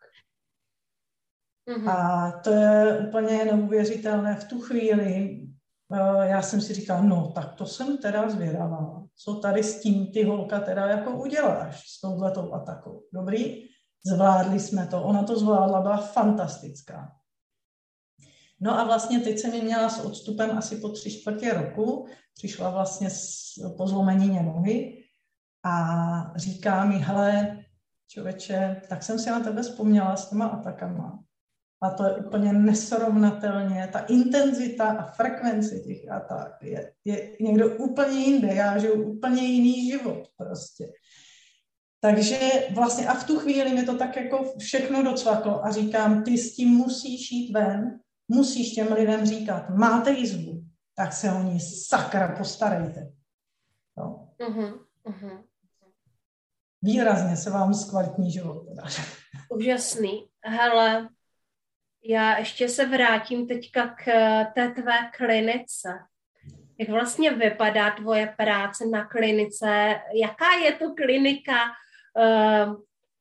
Mm-hmm. 1.68 1.90
A 1.90 2.32
to 2.40 2.50
je 2.50 2.98
úplně 3.08 3.44
neuvěřitelné. 3.44 4.36
V 4.36 4.44
tu 4.44 4.60
chvíli 4.60 5.40
já 6.22 6.42
jsem 6.42 6.60
si 6.60 6.74
říkala, 6.74 7.02
no 7.02 7.32
tak 7.34 7.54
to 7.54 7.66
jsem 7.66 7.98
teda 7.98 8.30
zvědavá. 8.30 9.04
Co 9.16 9.34
tady 9.34 9.62
s 9.62 9.80
tím 9.80 10.12
ty 10.12 10.24
holka 10.24 10.60
teda 10.60 10.86
jako 10.86 11.10
uděláš 11.10 11.88
s 11.88 12.00
touhletou 12.00 12.54
atakou? 12.54 13.02
Dobrý? 13.12 13.68
Zvládli 14.06 14.60
jsme 14.60 14.86
to, 14.86 15.02
ona 15.02 15.22
to 15.22 15.38
zvládla, 15.38 15.80
byla 15.80 15.96
fantastická. 15.96 17.12
No 18.60 18.78
a 18.78 18.84
vlastně 18.84 19.20
teď 19.20 19.38
se 19.38 19.48
mi 19.48 19.60
měla 19.60 19.88
s 19.88 20.04
odstupem 20.04 20.58
asi 20.58 20.76
po 20.76 20.88
tři 20.88 21.10
čtvrtě 21.10 21.52
roku, 21.52 22.06
přišla 22.34 22.70
vlastně 22.70 23.08
po 23.76 23.86
zlomenině 23.86 24.42
nohy 24.42 25.04
a 25.64 26.32
říká 26.36 26.84
mi, 26.84 26.98
hele, 26.98 27.64
člověče, 28.08 28.82
tak 28.88 29.02
jsem 29.02 29.18
si 29.18 29.30
na 29.30 29.40
tebe 29.40 29.62
vzpomněla 29.62 30.16
s 30.16 30.30
těma 30.30 30.46
atakama. 30.46 31.24
A 31.84 31.90
to 31.90 32.04
je 32.04 32.16
úplně 32.16 32.52
nesrovnatelně, 32.52 33.88
ta 33.92 33.98
intenzita 33.98 34.88
a 34.88 35.12
frekvence 35.12 35.78
těch 35.78 36.10
atak 36.10 36.62
je, 36.62 36.92
je 37.04 37.36
někdo 37.40 37.76
úplně 37.76 38.18
jinde. 38.18 38.54
Já 38.54 38.78
žiju 38.78 39.10
úplně 39.16 39.42
jiný 39.42 39.90
život 39.90 40.28
prostě. 40.36 40.92
Takže 42.00 42.38
vlastně 42.74 43.06
a 43.06 43.14
v 43.14 43.24
tu 43.24 43.38
chvíli 43.38 43.74
mi 43.74 43.82
to 43.82 43.98
tak 43.98 44.16
jako 44.16 44.54
všechno 44.58 45.02
docvaklo 45.02 45.64
a 45.64 45.70
říkám, 45.70 46.24
ty 46.24 46.38
s 46.38 46.56
tím 46.56 46.68
musíš 46.68 47.32
jít 47.32 47.52
ven, 47.52 48.00
musíš 48.28 48.72
těm 48.72 48.92
lidem 48.92 49.26
říkat, 49.26 49.70
máte 49.70 50.10
jizbu, 50.10 50.64
tak 50.94 51.12
se 51.12 51.32
o 51.32 51.42
ní 51.42 51.60
sakra 51.60 52.36
postarejte. 52.38 53.12
No. 53.96 54.28
Uh-huh, 54.38 54.78
uh-huh. 55.06 55.44
Výrazně 56.82 57.36
se 57.36 57.50
vám 57.50 57.74
zkvalitní 57.74 58.30
život. 58.30 58.66
Teda. 58.68 58.82
Úžasný. 59.50 60.28
Hele, 60.44 61.08
já 62.04 62.38
ještě 62.38 62.68
se 62.68 62.86
vrátím 62.86 63.46
teďka 63.46 63.86
k 63.86 64.08
eh, 64.08 64.46
té 64.54 64.68
tvé 64.68 65.10
klinice. 65.16 65.88
Jak 66.78 66.88
vlastně 66.88 67.30
vypadá 67.30 67.90
tvoje 67.90 68.34
práce 68.36 68.86
na 68.86 69.04
klinice? 69.04 69.94
Jaká 70.14 70.52
je 70.64 70.72
to 70.72 70.94
klinika? 70.94 71.58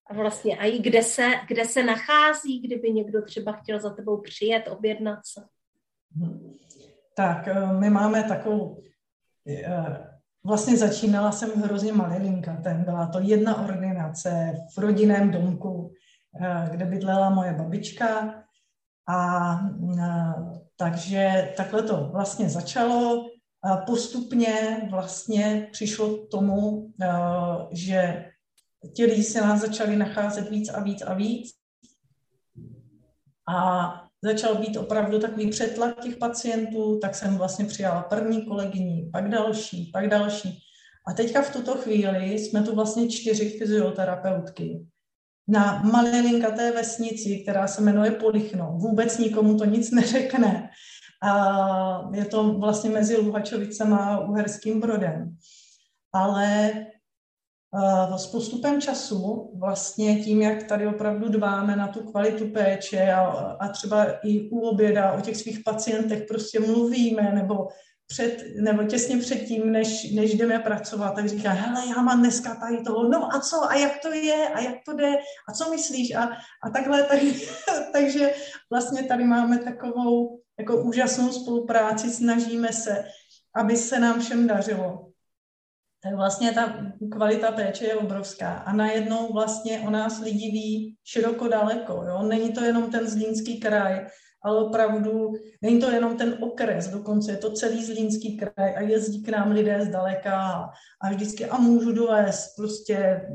A 0.07 0.13
vlastně 0.13 0.57
a 0.57 0.65
i 0.65 0.79
kde 0.79 1.03
se, 1.03 1.27
kde 1.47 1.65
se 1.65 1.83
nachází, 1.83 2.59
kdyby 2.59 2.91
někdo 2.91 3.21
třeba 3.21 3.51
chtěl 3.51 3.79
za 3.79 3.89
tebou 3.89 4.21
přijet, 4.21 4.67
objednat 4.67 5.19
se? 5.25 5.41
Tak 7.15 7.47
eh, 7.47 7.73
my 7.73 7.89
máme 7.89 8.23
takovou, 8.23 8.81
eh, 9.47 10.07
vlastně 10.43 10.77
začínala 10.77 11.31
jsem 11.31 11.49
hrozně 11.61 11.93
malilinka, 11.93 12.55
ten 12.63 12.83
byla 12.83 13.07
to 13.07 13.19
jedna 13.19 13.63
ordinace 13.63 14.53
v 14.75 14.77
rodinném 14.77 15.31
domku, 15.31 15.91
eh, 16.41 16.69
kde 16.71 16.85
bydlela 16.85 17.29
moje 17.29 17.53
babička 17.53 18.43
a 19.07 19.59
takže 20.75 21.53
takhle 21.57 21.83
to 21.83 22.09
vlastně 22.13 22.49
začalo. 22.49 23.25
A 23.65 23.77
postupně 23.77 24.87
vlastně 24.89 25.69
přišlo 25.71 26.17
k 26.17 26.29
tomu, 26.29 26.91
že 27.71 28.25
ti 28.95 29.05
lidi 29.05 29.23
se 29.23 29.41
nás 29.41 29.61
začali 29.61 29.95
nacházet 29.95 30.49
víc 30.49 30.69
a 30.69 30.79
víc 30.79 31.01
a 31.01 31.13
víc. 31.13 31.51
A 33.49 33.93
začal 34.21 34.55
být 34.55 34.77
opravdu 34.77 35.19
takový 35.19 35.49
přetlak 35.49 35.99
těch 35.99 36.17
pacientů, 36.17 36.99
tak 36.99 37.15
jsem 37.15 37.37
vlastně 37.37 37.65
přijala 37.65 38.01
první 38.01 38.45
kolegyni, 38.45 39.09
pak 39.13 39.29
další, 39.29 39.89
pak 39.93 40.07
další. 40.07 40.59
A 41.07 41.13
teďka 41.13 41.41
v 41.41 41.53
tuto 41.53 41.75
chvíli 41.75 42.39
jsme 42.39 42.63
tu 42.63 42.75
vlastně 42.75 43.09
čtyři 43.09 43.49
fyzioterapeutky 43.49 44.85
na 45.47 45.81
malilinkaté 45.83 46.71
vesnici, 46.71 47.39
která 47.43 47.67
se 47.67 47.81
jmenuje 47.81 48.11
Polichno. 48.11 48.71
Vůbec 48.77 49.17
nikomu 49.17 49.57
to 49.57 49.65
nic 49.65 49.91
neřekne. 49.91 50.69
A 51.23 52.09
je 52.13 52.25
to 52.25 52.53
vlastně 52.53 52.89
mezi 52.89 53.17
Luhačovicem 53.17 53.93
a 53.93 54.19
Uherským 54.19 54.79
Brodem. 54.79 55.35
Ale 56.13 56.73
s 58.15 58.27
postupem 58.27 58.81
času, 58.81 59.51
vlastně 59.59 60.23
tím, 60.23 60.41
jak 60.41 60.63
tady 60.63 60.87
opravdu 60.87 61.29
dbáme 61.29 61.75
na 61.75 61.87
tu 61.87 61.99
kvalitu 62.11 62.49
péče 62.49 63.13
a, 63.13 63.25
a 63.59 63.67
třeba 63.67 64.05
i 64.05 64.49
u 64.49 64.59
oběda 64.59 65.13
o 65.13 65.21
těch 65.21 65.37
svých 65.37 65.59
pacientech 65.65 66.23
prostě 66.27 66.59
mluvíme, 66.59 67.31
nebo 67.33 67.67
před, 68.07 68.43
nebo 68.61 68.83
těsně 68.83 69.17
předtím, 69.17 69.71
než, 69.71 70.11
než 70.11 70.33
jdeme 70.35 70.59
pracovat, 70.59 71.15
tak 71.15 71.29
říká, 71.29 71.49
hele, 71.49 71.87
já 71.87 72.01
mám 72.01 72.19
dneska 72.19 72.55
tady 72.55 72.83
toho, 72.83 73.09
no 73.09 73.35
a 73.35 73.39
co, 73.39 73.63
a 73.69 73.75
jak 73.75 73.91
to 74.01 74.13
je, 74.13 74.47
a 74.49 74.59
jak 74.59 74.75
to 74.85 74.93
jde, 74.93 75.15
a 75.49 75.53
co 75.53 75.69
myslíš, 75.69 76.15
a, 76.15 76.29
a 76.63 76.69
takhle, 76.69 77.03
tak, 77.03 77.19
takže 77.93 78.33
vlastně 78.71 79.03
tady 79.03 79.23
máme 79.23 79.57
takovou 79.57 80.39
jako 80.59 80.81
úžasnou 80.81 81.31
spolupráci, 81.31 82.11
snažíme 82.11 82.73
se, 82.73 83.05
aby 83.55 83.77
se 83.77 83.99
nám 83.99 84.19
všem 84.19 84.47
dařilo 84.47 85.13
tak 86.03 86.15
vlastně 86.15 86.51
ta 86.51 86.75
kvalita 87.11 87.51
péče 87.51 87.85
je 87.85 87.95
obrovská. 87.95 88.53
A 88.53 88.73
najednou 88.73 89.33
vlastně 89.33 89.79
o 89.79 89.89
nás 89.89 90.19
lidi 90.19 90.51
ví 90.51 90.97
široko 91.03 91.47
daleko. 91.47 92.03
Jo? 92.07 92.23
Není 92.23 92.53
to 92.53 92.63
jenom 92.63 92.91
ten 92.91 93.07
Zlínský 93.07 93.59
kraj, 93.59 94.05
ale 94.43 94.65
opravdu 94.65 95.33
není 95.61 95.79
to 95.79 95.91
jenom 95.91 96.17
ten 96.17 96.37
okres, 96.41 96.87
dokonce 96.87 97.31
je 97.31 97.37
to 97.37 97.51
celý 97.51 97.85
Zlínský 97.85 98.37
kraj 98.37 98.75
a 98.75 98.81
jezdí 98.81 99.23
k 99.23 99.29
nám 99.29 99.51
lidé 99.51 99.85
zdaleka 99.85 100.71
a, 101.01 101.09
vždycky 101.09 101.45
a 101.45 101.57
můžu 101.57 101.91
dovést 101.91 102.55
prostě 102.55 103.27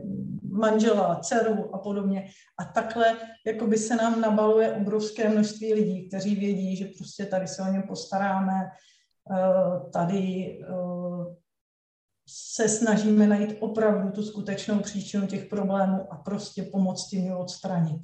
manžela, 0.43 1.21
dceru 1.23 1.75
a 1.75 1.79
podobně. 1.79 2.31
A 2.59 2.65
takhle 2.65 3.17
jako 3.47 3.67
by 3.67 3.79
se 3.79 3.97
nám 3.97 4.21
nabaluje 4.21 4.73
obrovské 4.73 5.29
množství 5.29 5.75
lidí, 5.75 6.09
kteří 6.09 6.35
vědí, 6.35 6.77
že 6.77 6.91
prostě 6.99 7.27
tady 7.27 7.49
se 7.49 7.63
o 7.63 7.73
ně 7.73 7.83
postaráme, 7.89 8.71
eh, 9.33 9.91
tady 9.93 10.59
eh, 10.63 11.37
se 12.29 12.69
snažíme 12.69 13.27
najít 13.27 13.57
opravdu 13.61 14.11
tu 14.11 14.23
skutečnou 14.23 14.79
příčinu 14.81 15.27
těch 15.27 15.47
problémů 15.47 16.13
a 16.13 16.17
prostě 16.17 16.63
pomoct 16.63 17.09
tím 17.09 17.33
odstranit. 17.33 18.03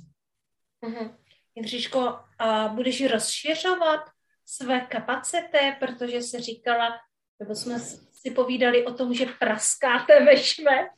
Uh-huh. 0.83 1.11
Jindřiško, 1.55 2.18
a 2.38 2.68
budeš 2.68 3.07
rozšiřovat 3.07 4.01
své 4.47 4.81
kapacity, 4.81 5.77
protože 5.81 6.23
se 6.23 6.40
říkala, 6.40 6.90
nebo 7.40 7.55
jsme 7.55 7.79
si 8.12 8.31
povídali 8.31 8.87
o 8.87 8.94
tom, 8.94 9.14
že 9.14 9.27
praskáte 9.38 10.25
ve 10.25 10.37
šve, 10.37 10.88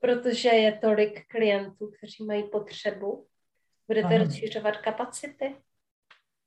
protože 0.00 0.48
je 0.48 0.78
tolik 0.78 1.26
klientů, 1.28 1.90
kteří 1.98 2.24
mají 2.24 2.42
potřebu. 2.42 3.26
Budete 3.88 4.14
ano. 4.14 4.24
rozšiřovat 4.24 4.76
kapacity? 4.76 5.56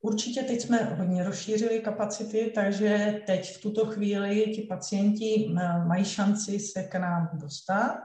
Určitě 0.02 0.44
teď 0.44 0.62
jsme 0.62 0.78
hodně 0.78 1.24
rozšířili 1.24 1.80
kapacity, 1.80 2.52
takže 2.56 3.22
teď 3.26 3.56
v 3.56 3.62
tuto 3.62 3.86
chvíli 3.86 4.52
ti 4.56 4.62
pacienti 4.62 5.46
eh, 5.50 5.86
mají 5.86 6.06
šanci 6.06 6.60
se 6.60 6.84
k 6.84 6.96
nám 6.96 7.30
dostat, 7.34 7.98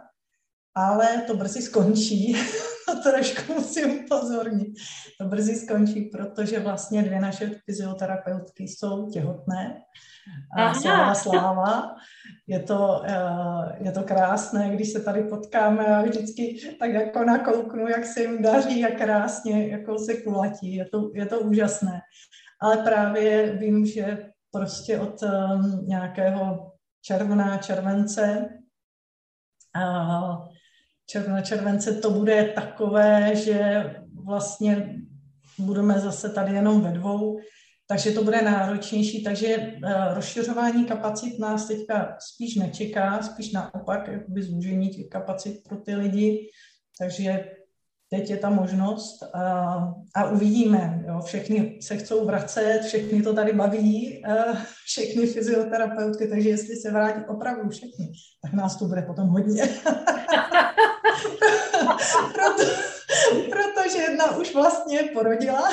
ale 0.75 1.23
to 1.27 1.37
brzy 1.37 1.63
skončí. 1.63 2.37
to 2.87 3.11
trošku 3.11 3.53
musím 3.53 4.05
upozornit. 4.05 4.75
To 5.21 5.27
brzy 5.29 5.55
skončí, 5.57 6.01
protože 6.01 6.61
vlastně 6.61 7.03
dvě 7.03 7.21
naše 7.21 7.51
fyzioterapeutky 7.65 8.65
jsou 8.65 9.11
těhotné. 9.11 9.81
A 10.59 10.75
sláva, 10.75 11.15
sláva. 11.15 11.97
Je 12.47 12.61
to, 12.61 13.03
eh, 13.07 13.85
je 13.85 13.93
to 13.93 14.03
krásné, 14.03 14.71
když 14.71 14.93
se 14.93 15.01
tady 15.01 15.23
potkáme 15.23 15.87
a 15.87 16.03
vždycky 16.03 16.57
tak 16.79 16.91
jako 16.91 17.25
nakouknu, 17.25 17.89
jak 17.89 18.05
se 18.05 18.21
jim 18.23 18.43
daří, 18.43 18.81
jak 18.81 18.97
krásně 18.97 19.69
jako 19.69 19.99
se 19.99 20.15
kulatí. 20.15 20.75
Je 20.75 20.85
to, 20.85 21.11
je 21.15 21.27
to 21.27 21.41
úžasné. 21.41 22.01
Ale 22.61 22.77
právě 22.77 23.53
vím, 23.53 23.87
že 23.87 24.31
prostě 24.53 25.01
od 25.01 25.23
um, 25.23 25.85
nějakého 25.87 26.73
červená 27.03 27.59
července 27.59 28.49
uh, 29.77 30.54
červená 31.07 31.41
července 31.41 31.93
to 31.93 32.11
bude 32.11 32.53
takové, 32.55 33.37
že 33.37 33.85
vlastně 34.25 34.97
budeme 35.59 36.01
zase 36.01 36.29
tady 36.29 36.55
jenom 36.55 36.81
ve 36.81 36.93
dvou, 36.93 37.39
takže 37.87 38.11
to 38.11 38.25
bude 38.25 38.43
náročnější, 38.43 39.25
takže 39.25 39.57
uh, 39.57 40.15
rozšiřování 40.15 40.85
kapacit 40.85 41.39
nás 41.39 41.69
teďka 41.69 42.17
spíš 42.21 42.55
nečeká, 42.57 43.23
spíš 43.23 43.53
naopak, 43.53 44.09
jakoby 44.09 44.43
zúžení 44.43 44.91
těch 44.91 45.09
kapacit 45.09 45.63
pro 45.69 45.77
ty 45.77 45.95
lidi, 45.95 46.49
takže 46.99 47.45
teď 48.17 48.31
je 48.31 48.37
ta 48.37 48.51
možnost 48.51 49.23
a, 49.35 49.43
a 50.15 50.31
uvidíme. 50.31 51.05
Jo. 51.07 51.21
Všechny 51.25 51.79
se 51.81 51.97
chcou 51.97 52.27
vracet, 52.27 52.81
všechny 52.87 53.23
to 53.23 53.35
tady 53.35 53.53
baví, 53.53 54.23
všechny 54.85 55.27
fyzioterapeutky, 55.27 56.29
takže 56.29 56.49
jestli 56.49 56.77
se 56.77 56.91
vrátí 56.91 57.21
opravdu 57.29 57.71
všechny, 57.71 58.13
tak 58.43 58.53
nás 58.53 58.77
tu 58.77 58.89
bude 58.89 59.03
potom 59.03 59.29
hodně. 59.29 59.63
Proto, 62.35 62.63
protože 63.51 63.99
jedna 63.99 64.37
už 64.37 64.55
vlastně 64.55 65.01
porodila. 65.13 65.71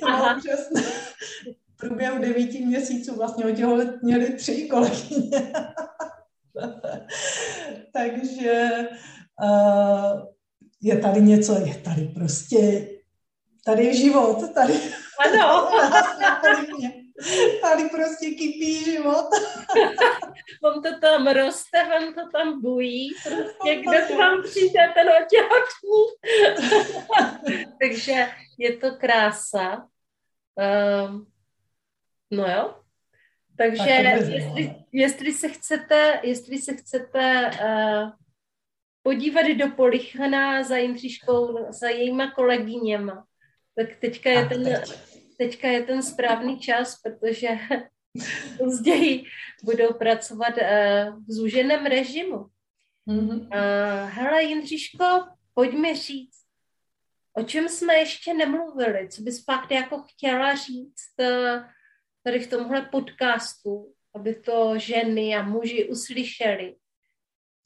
To 0.00 0.06
bylo 0.06 0.36
úžasné. 0.38 0.82
V 1.74 1.76
průběhu 1.76 2.18
devíti 2.18 2.66
měsíců 2.66 3.16
vlastně 3.16 3.44
měli 4.02 4.32
tři 4.32 4.68
kolegyně. 4.68 5.52
Takže 7.92 8.70
uh, 9.42 10.20
je 10.82 10.98
tady 10.98 11.22
něco, 11.22 11.54
je 11.66 11.74
tady 11.74 12.02
prostě, 12.14 12.88
tady 13.64 13.84
je 13.84 13.94
život, 13.94 14.54
tady. 14.54 14.74
Ano. 15.26 15.70
Tady 17.62 17.88
prostě 17.88 18.26
kypí 18.26 18.84
život. 18.84 19.26
Vám 20.62 20.82
to 20.82 21.00
tam 21.00 21.26
roste, 21.26 21.84
vám 21.88 22.14
to 22.14 22.20
tam 22.32 22.62
bují, 22.62 23.08
prostě 23.22 23.76
kde 23.80 24.00
k 24.00 24.18
vám 24.18 24.42
přijde 24.42 24.92
ten 24.94 25.08
otěhotný. 25.08 26.06
Takže 27.80 28.28
je 28.58 28.76
to 28.76 28.90
krása. 28.96 29.88
Um, 31.06 31.26
no 32.30 32.46
jo. 32.46 32.74
Takže 33.56 33.84
tak 33.84 34.28
jestli, 34.28 34.74
jestli 34.92 35.32
se 35.32 35.48
chcete, 35.48 36.20
jestli 36.22 36.58
se 36.58 36.76
chcete 36.76 37.50
uh, 37.64 38.10
podívat 39.02 39.46
do 39.46 39.70
Polichana 39.70 40.62
za 40.62 40.76
Jindřiškou, 40.76 41.72
za 41.72 41.88
jejíma 41.88 42.30
kolegyněma, 42.30 43.26
tak 43.76 43.96
teďka 44.00 44.30
je 44.30 44.46
ten... 44.46 44.64
Teď 44.64 45.10
teďka 45.40 45.68
je 45.68 45.82
ten 45.82 46.02
správný 46.02 46.60
čas, 46.60 47.00
protože 47.00 47.48
později 48.58 49.24
budou 49.64 49.92
pracovat 49.92 50.54
uh, 50.56 51.24
v 51.24 51.32
zúženém 51.32 51.86
režimu. 51.86 52.46
Mm-hmm. 53.08 53.40
Uh, 53.40 54.10
hele, 54.10 54.42
Jindřiško, 54.42 55.04
pojď 55.54 55.72
mi 55.72 55.96
říct, 55.96 56.44
o 57.32 57.42
čem 57.42 57.68
jsme 57.68 57.94
ještě 57.94 58.34
nemluvili, 58.34 59.08
co 59.08 59.22
bys 59.22 59.44
fakt 59.44 59.70
jako 59.70 60.02
chtěla 60.02 60.54
říct 60.54 61.14
uh, 61.20 61.64
tady 62.22 62.38
v 62.38 62.50
tomhle 62.50 62.82
podcastu, 62.82 63.94
aby 64.14 64.34
to 64.34 64.78
ženy 64.78 65.36
a 65.36 65.42
muži 65.42 65.88
uslyšeli, 65.88 66.76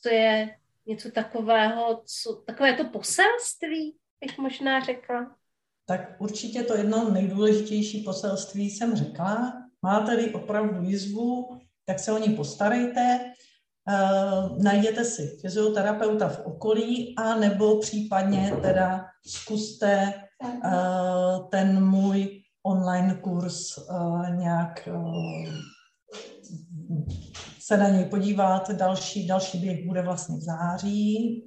co 0.03 0.09
je 0.09 0.57
něco 0.87 1.11
takového, 1.11 2.03
co, 2.07 2.43
takové 2.47 2.73
to 2.73 2.85
poselství, 2.85 3.97
bych 4.21 4.39
možná 4.39 4.81
řekla 4.81 5.37
tak 5.87 6.17
určitě 6.19 6.63
to 6.63 6.77
jedno 6.77 7.11
nejdůležitější 7.11 8.03
poselství 8.03 8.71
jsem 8.71 8.97
řekla. 8.97 9.53
Máte-li 9.83 10.35
opravdu 10.35 10.83
jizvu, 10.83 11.59
tak 11.85 11.99
se 11.99 12.13
o 12.13 12.19
ní 12.19 12.37
postarejte. 12.37 13.33
uh, 13.89 14.63
najděte 14.63 15.05
si 15.05 15.39
fyzioterapeuta 15.41 16.29
v 16.29 16.47
okolí 16.47 17.15
a 17.17 17.35
nebo 17.35 17.79
případně 17.79 18.53
teda 18.63 19.05
zkuste 19.27 20.13
uh, 20.45 21.49
ten 21.51 21.85
můj 21.85 22.43
online 22.63 23.15
kurz 23.15 23.79
uh, 23.79 24.37
nějak 24.37 24.89
se 27.67 27.77
na 27.77 27.89
něj 27.89 28.05
podívat. 28.05 28.71
Další, 28.71 29.27
další 29.27 29.59
běh 29.59 29.87
bude 29.87 30.03
vlastně 30.03 30.37
v 30.37 30.41
září. 30.41 31.45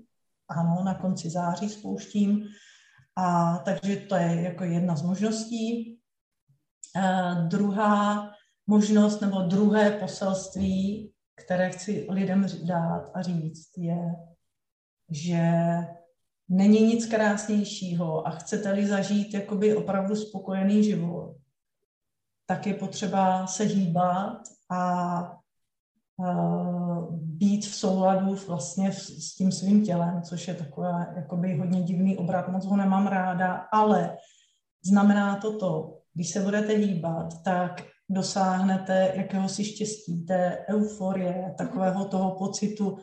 Ano, 0.50 0.84
na 0.84 0.94
konci 0.94 1.30
září 1.30 1.70
spouštím. 1.70 2.44
A 3.16 3.58
takže 3.58 3.96
to 3.96 4.16
je 4.16 4.42
jako 4.42 4.64
jedna 4.64 4.96
z 4.96 5.02
možností. 5.02 6.00
Uh, 6.96 7.48
druhá 7.48 8.30
možnost 8.68 9.22
nebo 9.22 9.42
druhé 9.42 9.92
poselství, 9.92 11.14
které 11.36 11.70
chci 11.70 12.08
lidem 12.10 12.46
dát 12.64 13.12
a 13.14 13.22
říct, 13.22 13.78
je, 13.78 14.16
že 15.10 15.52
není 16.50 16.82
nic 16.82 17.06
krásnějšího 17.06 18.28
a 18.28 18.32
chcete-li 18.32 18.88
zažít 18.88 19.34
jakoby 19.34 19.76
opravdu 19.76 20.16
spokojený 20.16 20.84
život, 20.84 21.38
tak 22.46 22.68
je 22.68 22.74
potřeba 22.74 23.48
se 23.48 23.64
hýbat 23.64 24.38
a 24.72 25.38
být 27.12 27.66
v 27.66 27.76
souladu 27.76 28.36
vlastně 28.48 28.92
s 28.92 29.36
tím 29.36 29.52
svým 29.52 29.86
tělem, 29.86 30.22
což 30.22 30.48
je 30.48 30.54
takové 30.54 31.14
jakoby 31.16 31.58
hodně 31.58 31.82
divný 31.82 32.18
obrat, 32.18 32.48
moc 32.48 32.66
ho 32.66 32.78
nemám 32.78 33.08
ráda, 33.08 33.54
ale 33.72 34.18
znamená 34.86 35.36
to 35.36 35.58
to, 35.58 35.98
když 36.14 36.30
se 36.30 36.40
budete 36.40 36.74
hýbat, 36.74 37.44
tak 37.44 37.84
dosáhnete 38.10 39.12
jakéhosi 39.16 39.64
štěstí, 39.64 40.26
té 40.26 40.66
euforie, 40.70 41.54
takového 41.58 42.06
toho 42.06 42.32
pocitu, 42.32 42.98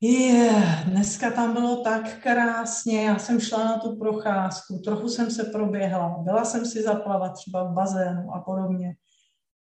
je, 0.00 0.52
dneska 0.84 1.30
tam 1.30 1.52
bylo 1.52 1.76
tak 1.76 2.22
krásně, 2.22 3.04
já 3.04 3.18
jsem 3.18 3.40
šla 3.40 3.64
na 3.64 3.78
tu 3.78 3.96
procházku, 3.96 4.78
trochu 4.78 5.08
jsem 5.08 5.30
se 5.30 5.44
proběhla, 5.44 6.16
byla 6.18 6.44
jsem 6.44 6.66
si 6.66 6.82
zaplavat 6.82 7.32
třeba 7.32 7.64
v 7.64 7.74
bazénu 7.74 8.34
a 8.34 8.40
podobně. 8.40 8.94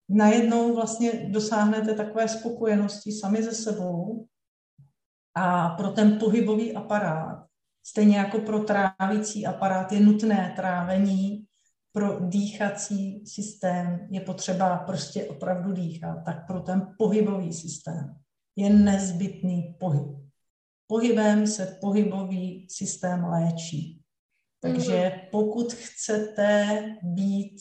Najednou 0.10 0.76
vlastně 0.76 1.30
dosáhnete 1.30 1.96
takové 1.96 2.28
spokojenosti 2.28 3.12
sami 3.12 3.44
ze 3.44 3.52
sebou 3.52 4.28
a 5.36 5.70
pro 5.70 5.90
ten 5.90 6.20
pohybový 6.20 6.74
aparát, 6.76 7.46
stejně 7.86 8.18
jako 8.18 8.40
pro 8.40 8.60
trávící 8.64 9.46
aparát, 9.46 9.92
je 9.92 10.00
nutné 10.00 10.54
trávení, 10.56 11.46
pro 11.92 12.20
dýchací 12.20 13.24
systém 13.26 14.08
je 14.12 14.22
potřeba 14.22 14.78
prostě 14.78 15.26
opravdu 15.26 15.72
dýchat, 15.72 16.16
tak 16.26 16.48
pro 16.48 16.60
ten 16.60 16.88
pohybový 16.98 17.54
systém 17.54 18.16
je 18.56 18.70
nezbytný 18.70 19.76
pohyb. 19.80 20.18
Pohybem 20.88 21.48
se 21.48 21.78
pohybový 21.82 22.68
systém 22.70 23.24
léčí. 23.24 24.02
Takže 24.60 25.10
mhm. 25.10 25.20
pokud 25.32 25.74
chcete 25.74 26.82
být 27.04 27.58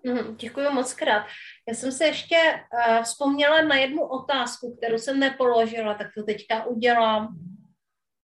Mm, 0.06 0.36
děkuji 0.36 0.70
moc 0.72 0.94
krát. 0.94 1.26
Já 1.68 1.74
jsem 1.74 1.92
se 1.92 2.04
ještě 2.04 2.36
uh, 2.36 3.02
vzpomněla 3.02 3.62
na 3.62 3.76
jednu 3.76 4.02
otázku, 4.02 4.76
kterou 4.76 4.98
jsem 4.98 5.18
nepoložila, 5.20 5.94
tak 5.94 6.06
to 6.16 6.22
teďka 6.22 6.66
udělám. 6.66 7.38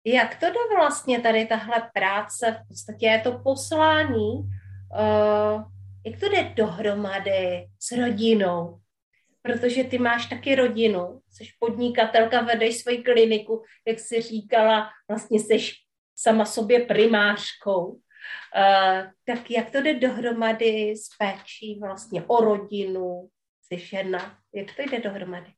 Jak 0.06 0.40
to 0.40 0.46
jde 0.46 0.76
vlastně 0.76 1.20
tady 1.20 1.46
tahle 1.46 1.90
práce? 1.94 2.60
V 2.64 2.68
podstatě 2.68 3.06
je 3.06 3.20
to 3.20 3.38
poslání 3.38 4.32
uh, 4.32 5.62
jak 6.06 6.20
to 6.20 6.28
jde 6.28 6.52
dohromady 6.56 7.68
s 7.80 7.92
rodinou? 7.92 8.78
Protože 9.46 9.84
ty 9.84 9.98
máš 9.98 10.26
taky 10.26 10.54
rodinu, 10.54 11.20
jsi 11.30 11.44
podnikatelka, 11.58 12.40
vedeš 12.40 12.78
svoji 12.78 13.02
kliniku, 13.02 13.62
jak 13.86 13.98
jsi 13.98 14.20
říkala, 14.22 14.88
vlastně 15.08 15.40
jsi 15.40 15.58
sama 16.16 16.44
sobě 16.44 16.86
primářkou. 16.86 17.86
Uh, 17.86 18.00
tak 19.26 19.50
jak 19.50 19.70
to 19.70 19.78
jde 19.78 19.94
dohromady 19.94 20.96
s 20.96 21.08
péčí 21.18 21.78
vlastně 21.80 22.22
o 22.26 22.44
rodinu, 22.44 23.28
jsi 23.62 23.78
žena, 23.78 24.38
jak 24.54 24.66
to 24.76 24.82
jde 24.82 25.00
dohromady? 25.00 25.52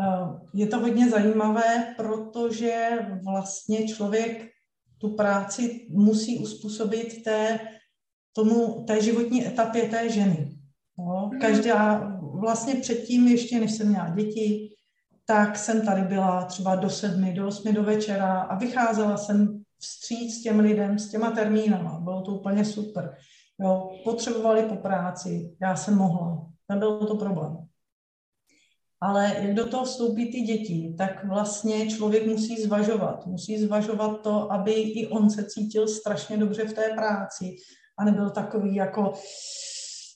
Eh, 0.00 0.40
je 0.54 0.66
to 0.66 0.78
hodně 0.78 1.10
zajímavé, 1.10 1.94
protože 1.96 2.88
vlastně 3.24 3.88
člověk 3.88 4.50
tu 4.98 5.14
práci 5.14 5.86
musí 5.90 6.38
uspůsobit 6.38 7.24
té 7.24 7.60
tomu, 8.32 8.84
té 8.84 9.02
životní 9.02 9.46
etapě 9.46 9.82
té 9.88 10.08
ženy. 10.08 10.58
No, 10.98 11.30
každá, 11.40 11.98
vlastně 12.38 12.74
předtím, 12.74 13.28
ještě 13.28 13.60
než 13.60 13.72
jsem 13.72 13.88
měla 13.88 14.08
děti, 14.08 14.74
tak 15.26 15.58
jsem 15.58 15.86
tady 15.86 16.02
byla 16.02 16.44
třeba 16.44 16.76
do 16.76 16.90
sedmi, 16.90 17.32
do 17.32 17.46
osmi 17.46 17.72
do 17.72 17.82
večera 17.82 18.40
a 18.40 18.58
vycházela 18.58 19.16
jsem 19.16 19.62
vstříc 19.78 20.42
těm 20.42 20.60
lidem 20.60 20.98
s 20.98 21.10
těma 21.10 21.30
termínama. 21.30 22.00
Bylo 22.00 22.22
to 22.22 22.32
úplně 22.32 22.64
super. 22.64 23.16
Jo, 23.60 23.90
potřebovali 24.04 24.62
po 24.62 24.76
práci, 24.76 25.56
já 25.62 25.76
jsem 25.76 25.96
mohla. 25.96 26.46
Nebyl 26.68 26.98
to 26.98 27.16
problém. 27.16 27.56
Ale 29.00 29.36
jak 29.40 29.54
do 29.54 29.68
toho 29.68 29.84
vstoupí 29.84 30.32
ty 30.32 30.40
děti, 30.40 30.94
tak 30.98 31.24
vlastně 31.24 31.90
člověk 31.90 32.26
musí 32.26 32.62
zvažovat. 32.62 33.26
Musí 33.26 33.58
zvažovat 33.58 34.22
to, 34.22 34.52
aby 34.52 34.72
i 34.72 35.08
on 35.08 35.30
se 35.30 35.44
cítil 35.44 35.88
strašně 35.88 36.36
dobře 36.36 36.64
v 36.64 36.72
té 36.72 36.90
práci, 36.94 37.56
a 37.98 38.04
nebyl 38.04 38.30
takový 38.30 38.74
jako, 38.74 39.12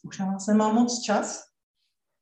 už 0.03 0.19
na 0.19 0.27
vás 0.27 0.47
nemám 0.47 0.75
moc 0.75 1.03
čas. 1.03 1.52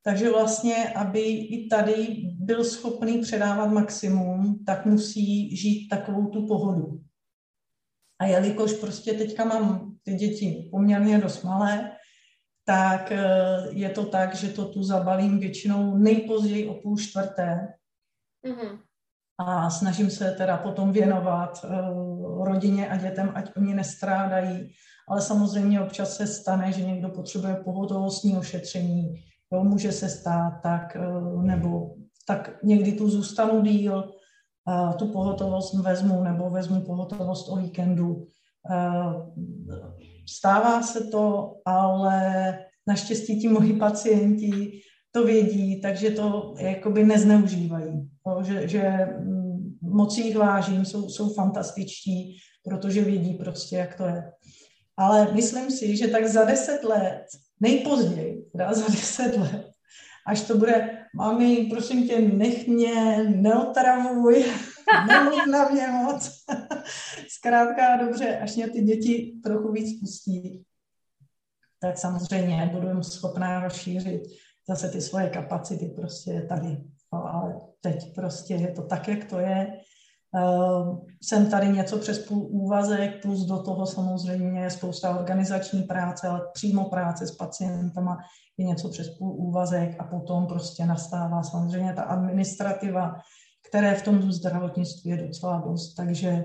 Takže 0.03 0.31
vlastně, 0.31 0.89
aby 0.89 1.21
i 1.29 1.67
tady 1.67 2.21
byl 2.39 2.63
schopný 2.63 3.21
předávat 3.21 3.65
maximum, 3.65 4.63
tak 4.65 4.85
musí 4.85 5.55
žít 5.57 5.87
takovou 5.89 6.27
tu 6.27 6.47
pohodu. 6.47 7.01
A 8.19 8.25
jelikož 8.25 8.73
prostě 8.73 9.13
teďka 9.13 9.45
mám 9.45 9.95
ty 10.03 10.13
děti 10.13 10.69
poměrně 10.71 11.17
dost 11.17 11.43
malé, 11.43 11.91
tak 12.65 13.11
eh, 13.11 13.25
je 13.69 13.89
to 13.89 14.05
tak, 14.05 14.35
že 14.35 14.49
to 14.49 14.65
tu 14.65 14.83
zabalím 14.83 15.39
většinou 15.39 15.97
nejpozději 15.97 16.67
o 16.67 16.73
půl 16.73 16.97
čtvrté. 16.97 17.67
Mm-hmm. 18.47 18.79
A 19.37 19.69
snažím 19.69 20.09
se 20.09 20.31
teda 20.31 20.57
potom 20.57 20.91
věnovat 20.91 21.65
uh, 21.65 22.45
rodině 22.45 22.89
a 22.89 22.97
dětem, 22.97 23.31
ať 23.35 23.55
oni 23.55 23.73
nestrádají 23.73 24.73
ale 25.11 25.21
samozřejmě 25.21 25.81
občas 25.81 26.15
se 26.15 26.27
stane, 26.27 26.71
že 26.71 26.81
někdo 26.81 27.09
potřebuje 27.09 27.55
pohotovostní 27.55 28.37
ošetření, 28.37 29.23
Jo, 29.53 29.63
může 29.63 29.91
se 29.91 30.09
stát 30.09 30.59
tak, 30.63 30.95
eh, 30.95 31.43
nebo 31.43 31.95
tak 32.27 32.63
někdy 32.63 32.91
tu 32.91 33.09
zůstanu 33.09 33.61
díl, 33.61 34.11
eh, 34.69 34.93
tu 34.93 35.07
pohotovost 35.07 35.73
vezmu, 35.73 36.23
nebo 36.23 36.49
vezmu 36.49 36.81
pohotovost 36.81 37.49
o 37.49 37.55
víkendu. 37.55 38.27
Stává 40.29 40.81
se 40.81 41.03
to, 41.03 41.55
ale 41.65 42.59
naštěstí 42.87 43.41
ti 43.41 43.49
moji 43.49 43.73
pacienti 43.73 44.81
to 45.11 45.23
vědí, 45.23 45.81
takže 45.81 46.11
to 46.11 46.53
jakoby 46.57 47.03
nezneužívají. 47.03 48.09
Jo, 48.27 48.43
že, 48.43 48.67
že 48.67 49.07
mm, 49.19 49.77
moc 49.81 50.17
jich 50.17 50.37
vážím, 50.37 50.85
jsou, 50.85 51.09
jsou 51.09 51.33
fantastičtí, 51.33 52.37
protože 52.63 53.03
vědí 53.03 53.33
prostě, 53.33 53.75
jak 53.75 53.97
to 53.97 54.05
je. 54.05 54.31
Ale 54.97 55.33
myslím 55.33 55.71
si, 55.71 55.97
že 55.97 56.07
tak 56.07 56.27
za 56.27 56.45
deset 56.45 56.83
let, 56.83 57.25
nejpozději, 57.61 58.45
teda 58.51 58.73
za 58.73 58.87
deset 58.87 59.37
let, 59.37 59.71
až 60.27 60.41
to 60.41 60.57
bude, 60.57 61.05
mami, 61.15 61.67
prosím 61.69 62.07
tě, 62.07 62.21
nech 62.21 62.67
mě, 62.67 63.23
neotravuj, 63.23 64.45
nemluv 65.07 65.45
na 65.51 65.69
mě 65.69 65.87
moc. 65.87 66.45
Zkrátka 67.27 67.97
dobře, 67.97 68.37
až 68.37 68.55
mě 68.55 68.69
ty 68.69 68.81
děti 68.81 69.33
trochu 69.43 69.71
víc 69.71 69.99
pustí, 69.99 70.63
tak 71.79 71.97
samozřejmě 71.97 72.69
budu 72.73 73.03
schopná 73.03 73.59
rozšířit 73.59 74.21
zase 74.69 74.89
ty 74.89 75.01
svoje 75.01 75.29
kapacity 75.29 75.85
prostě 75.85 76.45
tady. 76.49 76.77
No, 77.13 77.33
ale 77.33 77.59
teď 77.81 78.15
prostě 78.15 78.53
je 78.53 78.71
to 78.71 78.81
tak, 78.81 79.07
jak 79.07 79.25
to 79.25 79.39
je. 79.39 79.79
Uh, 80.33 81.05
jsem 81.23 81.49
tady 81.49 81.69
něco 81.69 81.97
přes 81.97 82.19
půl 82.19 82.47
úvazek, 82.51 83.21
plus 83.21 83.45
do 83.45 83.63
toho 83.63 83.85
samozřejmě 83.85 84.61
je 84.61 84.69
spousta 84.69 85.19
organizační 85.19 85.83
práce, 85.83 86.27
ale 86.27 86.41
přímo 86.53 86.89
práce 86.89 87.27
s 87.27 87.35
pacientama 87.35 88.17
je 88.57 88.65
něco 88.65 88.89
přes 88.89 89.09
půl 89.09 89.31
úvazek 89.31 89.95
a 89.99 90.03
potom 90.03 90.47
prostě 90.47 90.85
nastává 90.85 91.43
samozřejmě 91.43 91.93
ta 91.93 92.03
administrativa, 92.03 93.15
které 93.69 93.95
v 93.95 94.01
tom 94.01 94.31
zdravotnictví 94.31 95.11
je 95.11 95.27
docela 95.27 95.59
dost. 95.59 95.93
Takže 95.93 96.43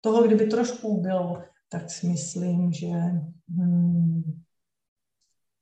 toho, 0.00 0.22
kdyby 0.22 0.46
trošku 0.46 1.00
bylo, 1.00 1.42
tak 1.68 1.90
si 1.90 2.06
myslím, 2.06 2.72
že 2.72 2.90
hmm, 3.56 4.42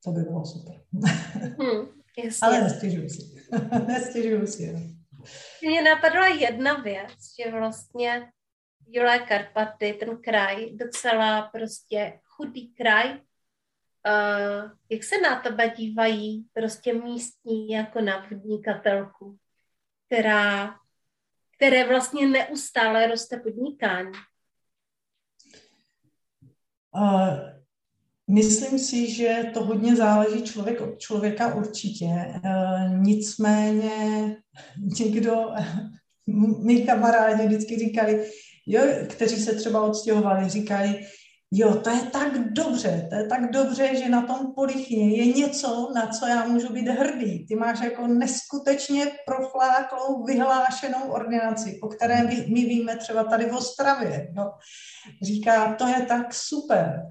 to 0.05 0.13
by 0.13 0.23
bylo 0.23 0.45
super. 0.45 0.75
Hmm, 1.59 1.87
Ale 2.43 2.63
nestěžuju 2.63 3.09
si. 3.09 3.35
nestěžuju 3.87 4.47
si. 4.47 4.97
Mně 5.63 5.83
napadla 5.83 6.27
jedna 6.27 6.75
věc, 6.75 7.13
že 7.39 7.51
vlastně 7.51 8.33
Jolé 8.87 9.19
Karpaty, 9.19 9.93
ten 9.93 10.23
kraj, 10.23 10.71
docela 10.77 11.43
prostě 11.43 12.21
chudý 12.25 12.75
kraj, 12.75 13.11
uh, 13.11 14.71
jak 14.89 15.05
se 15.05 15.19
na 15.19 15.41
tebe 15.41 15.69
dívají 15.69 16.49
prostě 16.53 16.93
místní 16.95 17.69
jako 17.69 18.01
na 18.01 18.27
podnikatelku, 18.29 19.39
která, 20.07 20.75
které 21.57 21.89
vlastně 21.89 22.29
neustále 22.29 23.07
roste 23.07 23.37
podnikání? 23.37 24.13
Uh, 26.95 27.60
Myslím 28.31 28.79
si, 28.79 29.11
že 29.11 29.51
to 29.55 29.65
hodně 29.65 29.97
záleží 29.97 30.43
člověk 30.43 30.81
od 30.81 30.99
člověka 30.99 31.55
určitě. 31.55 32.07
E, 32.07 32.39
nicméně 32.97 34.37
někdo, 35.01 35.47
mý 36.63 36.87
kamarádi 36.87 37.47
vždycky 37.47 37.79
říkali, 37.79 38.31
jo, 38.67 38.83
kteří 39.09 39.37
se 39.37 39.55
třeba 39.55 39.83
odstěhovali, 39.83 40.49
říkali, 40.49 41.07
jo, 41.51 41.75
to 41.75 41.91
je 41.91 42.03
tak 42.03 42.53
dobře, 42.53 43.07
to 43.11 43.17
je 43.17 43.27
tak 43.27 43.51
dobře, 43.51 43.97
že 43.97 44.09
na 44.09 44.23
tom 44.23 44.55
Polichyně 44.55 45.17
je 45.17 45.27
něco, 45.27 45.93
na 45.95 46.07
co 46.07 46.27
já 46.27 46.47
můžu 46.47 46.73
být 46.73 46.89
hrdý. 46.89 47.47
Ty 47.47 47.57
máš 47.57 47.81
jako 47.81 48.07
neskutečně 48.07 49.07
profláklou, 49.27 50.25
vyhlášenou 50.25 51.11
ordinaci, 51.11 51.79
o 51.83 51.89
které 51.89 52.23
my, 52.23 52.47
my 52.49 52.65
víme 52.65 52.97
třeba 52.97 53.25
tady 53.25 53.47
v 53.47 53.57
Ostravě. 53.57 54.29
No. 54.37 54.51
Říká, 55.23 55.75
to 55.75 55.87
je 55.87 56.07
tak 56.09 56.35
super. 56.35 57.03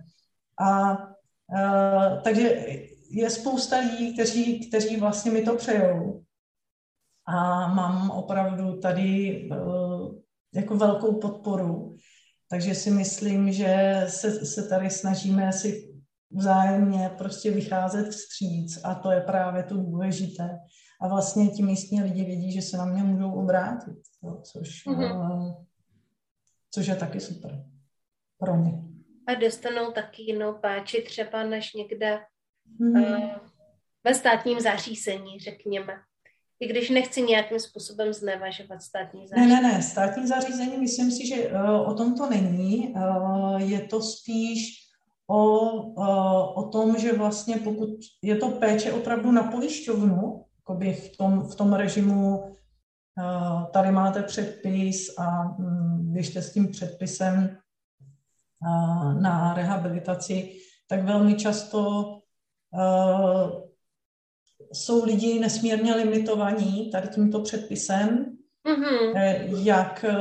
A 0.60 0.98
uh, 0.98 2.22
takže 2.24 2.65
je 3.10 3.30
spousta 3.30 3.80
lidí, 3.80 4.13
kteří, 4.13 4.67
kteří 4.67 4.98
vlastně 4.98 5.32
mi 5.32 5.41
to 5.41 5.56
přejou. 5.56 6.24
A 7.26 7.67
mám 7.74 8.12
opravdu 8.12 8.80
tady 8.80 9.50
uh, 9.52 10.15
jako 10.54 10.78
velkou 10.78 11.19
podporu. 11.19 11.95
Takže 12.50 12.76
si 12.76 12.91
myslím, 12.91 13.52
že 13.52 14.04
se, 14.08 14.45
se 14.45 14.69
tady 14.69 14.89
snažíme 14.89 15.54
si 15.54 15.93
vzájemně 16.32 17.10
prostě 17.17 17.52
vycházet 17.52 18.10
vstříc 18.10 18.80
a 18.84 18.95
to 18.95 19.12
je 19.12 19.22
právě 19.22 19.63
to 19.63 19.78
důležité. 19.78 20.60
A 21.02 21.08
vlastně 21.08 21.48
ti 21.48 21.63
místní 21.63 22.02
lidi 22.02 22.24
vědí, 22.24 22.52
že 22.52 22.62
se 22.62 22.78
na 22.78 22.86
mě 22.86 23.04
můžou 23.04 23.32
obrátit, 23.32 23.98
jo, 24.24 24.41
což, 24.43 24.86
mm-hmm. 24.86 25.34
uh, 25.36 25.54
což 26.72 26.88
je 26.88 26.95
taky 26.95 27.19
super 27.19 27.65
pro 28.38 28.56
ně 28.56 28.88
a 29.30 29.36
dostanou 29.36 29.92
taky 29.92 30.24
jinou 30.24 30.54
péči 30.54 31.02
třeba 31.02 31.44
než 31.44 31.74
někde 31.74 32.20
mm. 32.80 33.02
uh, 33.02 33.30
ve 34.04 34.13
státním 34.13 34.60
zařízení, 34.60 35.39
řekněme. 35.39 35.94
I 36.60 36.68
když 36.68 36.89
nechci 36.89 37.22
nějakým 37.22 37.60
způsobem 37.60 38.13
znevažovat 38.13 38.82
státní 38.82 39.28
zařízení. 39.28 39.54
Ne, 39.54 39.62
ne, 39.62 39.74
ne, 39.74 39.82
státní 39.82 40.28
zařízení, 40.28 40.78
myslím 40.78 41.12
si, 41.12 41.28
že 41.28 41.36
uh, 41.36 41.89
o 41.89 41.94
tom 41.94 42.18
to 42.18 42.30
není. 42.30 42.94
Uh, 42.96 43.62
je 43.62 43.82
to 43.82 44.02
spíš 44.02 44.76
o, 45.28 45.72
uh, 45.72 46.60
o 46.60 46.70
tom, 46.72 46.98
že 46.98 47.13
vlastně 47.13 47.56
pokud 47.56 47.89
je 48.22 48.36
to 48.36 48.50
péče 48.50 48.94
opravdu 48.94 49.32
na 49.32 49.44
pojišťovnu, 49.44 50.46
v 50.94 51.18
tom, 51.18 51.42
v 51.42 51.56
tom 51.56 51.74
režimu 51.74 52.38
uh, 52.39 53.65
tady 53.72 53.92
máte 53.92 54.24
předpis 54.24 55.18
a 55.18 55.58
um, 55.60 56.13
běžte 56.13 56.42
s 56.42 56.54
tím 56.54 56.72
předpisem 56.72 57.58
na 59.22 59.54
rehabilitaci, 59.54 60.60
tak 60.88 61.04
velmi 61.04 61.36
často 61.36 62.06
jsou 64.74 65.06
lidi 65.06 65.39
nesmírně 65.39 65.95
limitovaní 65.95 66.91
tady 66.91 67.08
tímto 67.08 67.41
předpisem, 67.41 68.38
mm-hmm. 68.67 69.63
jak 69.63 70.04
e, 70.04 70.13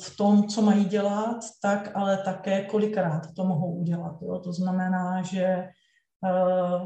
v 0.00 0.16
tom, 0.16 0.48
co 0.48 0.62
mají 0.62 0.84
dělat, 0.84 1.38
tak 1.62 1.90
ale 1.94 2.16
také 2.16 2.64
kolikrát 2.64 3.34
to 3.36 3.44
mohou 3.44 3.74
udělat. 3.74 4.22
Jo? 4.22 4.38
To 4.38 4.52
znamená, 4.52 5.22
že 5.22 5.68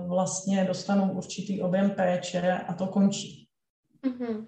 vlastně 0.06 0.64
dostanou 0.64 1.12
určitý 1.12 1.62
objem 1.62 1.90
péče 1.90 2.52
a 2.68 2.74
to 2.74 2.86
končí. 2.86 3.48
Mm-hmm. 4.06 4.46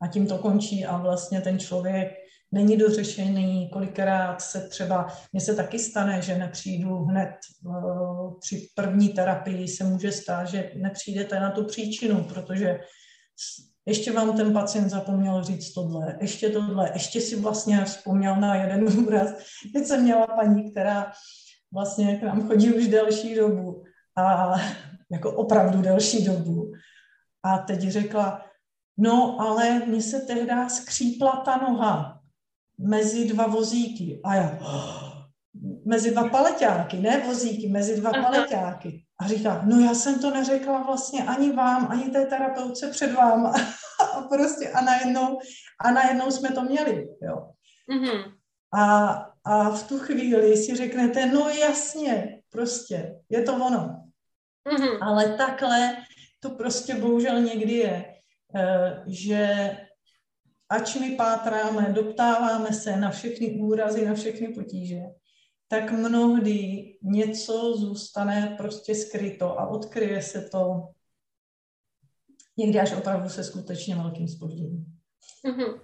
A 0.00 0.06
tím 0.06 0.26
to 0.26 0.38
končí 0.38 0.86
a 0.86 0.96
vlastně 0.96 1.40
ten 1.40 1.58
člověk 1.58 2.12
není 2.52 2.76
dořešený, 2.76 3.70
kolikrát 3.72 4.42
se 4.42 4.68
třeba, 4.68 5.06
mně 5.32 5.40
se 5.40 5.54
taky 5.54 5.78
stane, 5.78 6.22
že 6.22 6.38
nepřijdu 6.38 6.94
hned 6.96 7.30
uh, 7.64 8.38
při 8.40 8.68
první 8.74 9.08
terapii, 9.08 9.68
se 9.68 9.84
může 9.84 10.12
stát, 10.12 10.48
že 10.48 10.72
nepřijdete 10.74 11.40
na 11.40 11.50
tu 11.50 11.64
příčinu, 11.64 12.24
protože 12.24 12.80
ještě 13.86 14.12
vám 14.12 14.36
ten 14.36 14.52
pacient 14.52 14.88
zapomněl 14.88 15.44
říct 15.44 15.72
tohle, 15.72 16.18
ještě 16.20 16.50
tohle, 16.50 16.90
ještě 16.92 17.20
si 17.20 17.36
vlastně 17.36 17.84
vzpomněl 17.84 18.36
na 18.36 18.54
jeden 18.54 18.84
úraz. 19.06 19.34
Teď 19.74 19.86
jsem 19.86 20.02
měla 20.02 20.26
paní, 20.26 20.70
která 20.70 21.12
vlastně 21.72 22.16
k 22.16 22.22
nám 22.22 22.48
chodí 22.48 22.72
už 22.72 22.88
delší 22.88 23.34
dobu 23.34 23.82
a 24.16 24.54
jako 25.10 25.32
opravdu 25.32 25.82
delší 25.82 26.24
dobu. 26.24 26.72
A 27.42 27.58
teď 27.58 27.80
řekla, 27.80 28.44
no 28.98 29.40
ale 29.40 29.78
mně 29.86 30.02
se 30.02 30.20
tehdy 30.20 30.52
skřípla 30.68 31.42
ta 31.44 31.56
noha 31.56 32.19
mezi 32.88 33.24
dva 33.24 33.46
vozíky. 33.46 34.20
A 34.24 34.34
já, 34.34 34.58
mezi 35.86 36.10
dva 36.10 36.28
paleťáky, 36.28 36.96
ne 36.96 37.20
vozíky, 37.26 37.68
mezi 37.68 38.00
dva 38.00 38.10
paleťáky. 38.10 39.04
A 39.20 39.28
říká, 39.28 39.62
no 39.64 39.80
já 39.80 39.94
jsem 39.94 40.18
to 40.18 40.30
neřekla 40.30 40.82
vlastně 40.82 41.24
ani 41.24 41.52
vám, 41.52 41.88
ani 41.90 42.10
té 42.10 42.26
terapeutce 42.26 42.88
před 42.90 43.12
vám. 43.12 43.46
a 44.00 44.22
prostě 44.22 44.70
a 44.70 44.80
najednou, 44.80 45.38
a 45.80 45.90
najednou 45.90 46.30
jsme 46.30 46.48
to 46.48 46.62
měli, 46.62 47.08
jo. 47.22 47.50
Mm-hmm. 47.92 48.32
A, 48.74 49.06
a 49.44 49.70
v 49.70 49.88
tu 49.88 49.98
chvíli 49.98 50.56
si 50.56 50.76
řeknete, 50.76 51.26
no 51.26 51.48
jasně, 51.48 52.42
prostě, 52.50 53.14
je 53.28 53.42
to 53.42 53.54
ono. 53.54 54.04
Mm-hmm. 54.70 54.98
Ale 55.00 55.36
takhle 55.36 55.96
to 56.40 56.50
prostě 56.50 56.94
bohužel 56.94 57.40
někdy 57.40 57.72
je, 57.72 58.14
eh, 58.56 59.02
že 59.06 59.70
ač 60.70 60.94
my 60.94 61.16
pátráme, 61.16 61.92
doptáváme 61.92 62.72
se 62.72 62.96
na 62.96 63.10
všechny 63.10 63.50
úrazy, 63.50 64.06
na 64.06 64.14
všechny 64.14 64.48
potíže, 64.48 65.00
tak 65.68 65.90
mnohdy 65.90 66.84
něco 67.02 67.76
zůstane 67.76 68.54
prostě 68.58 68.94
skryto 68.94 69.60
a 69.60 69.66
odkryje 69.66 70.22
se 70.22 70.42
to 70.42 70.88
někdy 72.56 72.80
až 72.80 72.92
opravdu 72.92 73.28
se 73.28 73.44
skutečně 73.44 73.96
velkým 73.96 74.28
spožděním. 74.28 74.86
Mm-hmm. 75.44 75.80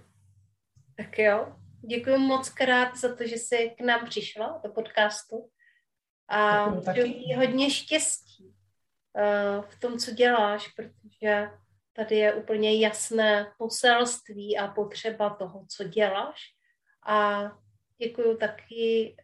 Tak 0.97 1.19
jo, 1.19 1.55
děkuji 1.81 2.17
moc 2.17 2.49
krát 2.49 2.97
za 2.97 3.15
to, 3.15 3.27
že 3.27 3.35
jsi 3.35 3.71
k 3.77 3.81
nám 3.81 4.05
přišla 4.05 4.61
do 4.63 4.69
podcastu 4.69 5.49
a 6.29 6.71
přeji 6.71 7.33
hodně 7.35 7.69
štěstí 7.69 8.43
uh, 8.45 9.65
v 9.65 9.79
tom, 9.79 9.97
co 9.97 10.11
děláš, 10.11 10.67
protože 10.67 11.49
tady 11.97 12.15
je 12.15 12.33
úplně 12.33 12.79
jasné 12.79 13.51
poselství 13.57 14.57
a 14.57 14.67
potřeba 14.67 15.29
toho, 15.29 15.65
co 15.69 15.83
děláš. 15.83 16.41
A 17.07 17.43
děkuji 17.97 18.37
taky 18.37 19.15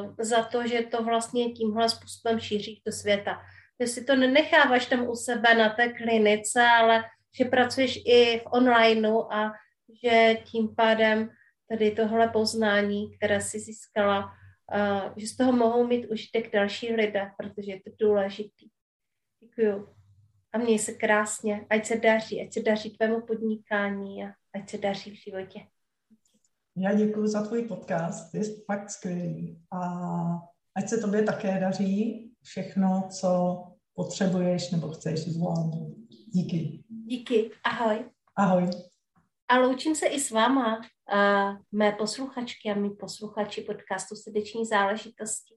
uh, 0.00 0.14
za 0.18 0.42
to, 0.42 0.66
že 0.66 0.82
to 0.82 1.04
vlastně 1.04 1.52
tímhle 1.52 1.88
způsobem 1.88 2.40
šíříš 2.40 2.80
do 2.86 2.92
světa. 2.92 3.42
Že 3.80 3.86
si 3.86 4.04
to 4.04 4.16
nenecháváš 4.16 4.86
tam 4.86 5.08
u 5.08 5.14
sebe 5.14 5.54
na 5.54 5.70
té 5.70 5.92
klinice, 5.92 6.62
ale 6.62 7.04
že 7.38 7.44
pracuješ 7.44 7.96
i 8.06 8.38
v 8.38 8.46
onlineu 8.52 9.20
a 9.32 9.52
že 10.04 10.34
tím 10.44 10.74
pádem 10.74 11.30
tady 11.68 11.90
tohle 11.90 12.28
poznání, 12.28 13.16
které 13.16 13.40
jsi 13.40 13.60
získala, 13.60 14.24
uh, 14.24 15.12
že 15.16 15.26
z 15.26 15.36
toho 15.36 15.52
mohou 15.52 15.86
mít 15.86 16.06
užitek 16.06 16.52
další 16.52 16.94
lidé, 16.94 17.30
protože 17.36 17.72
je 17.72 17.80
to 17.82 17.90
důležitý. 18.00 18.68
Děkuju. 19.40 19.95
A 20.52 20.58
měj 20.58 20.78
se 20.78 20.92
krásně, 20.92 21.66
ať 21.70 21.86
se 21.86 21.96
daří, 21.96 22.42
ať 22.42 22.52
se 22.52 22.62
daří 22.62 22.90
tvému 22.90 23.20
podnikání 23.26 24.24
a 24.24 24.32
ať 24.54 24.70
se 24.70 24.78
daří 24.78 25.10
v 25.10 25.24
životě. 25.24 25.66
Já 26.76 26.94
děkuji 26.94 27.26
za 27.26 27.46
tvůj 27.46 27.62
podcast, 27.62 28.34
je 28.34 28.42
fakt 28.64 28.90
skvělý. 28.90 29.62
A 29.72 29.80
ať 30.76 30.88
se 30.88 30.98
tobě 30.98 31.22
také 31.22 31.60
daří 31.60 32.30
všechno, 32.42 33.08
co 33.10 33.62
potřebuješ 33.94 34.70
nebo 34.70 34.88
chceš 34.88 35.20
zvládnout. 35.20 35.96
Díky. 36.28 36.84
Díky, 36.88 37.50
ahoj. 37.64 38.10
Ahoj. 38.36 38.70
A 39.48 39.58
loučím 39.58 39.94
se 39.94 40.06
i 40.06 40.20
s 40.20 40.30
váma, 40.30 40.76
uh, 40.76 41.56
mé 41.72 41.92
posluchačky 41.92 42.70
a 42.70 42.74
mý 42.74 42.90
posluchači 42.90 43.60
podcastu 43.60 44.16
Srdeční 44.16 44.66
záležitosti. 44.66 45.54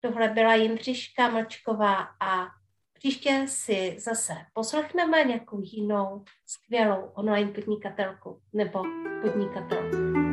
Tohle 0.00 0.28
byla 0.28 0.54
Jindřiška 0.54 1.30
Mlčková 1.30 1.96
a 2.22 2.59
příště 3.00 3.44
si 3.48 3.96
zase 3.98 4.32
poslechneme 4.52 5.24
nějakou 5.24 5.60
jinou 5.62 6.24
skvělou 6.46 7.10
online 7.14 7.50
podnikatelku 7.52 8.40
nebo 8.52 8.82
podnikatelku. 9.22 10.29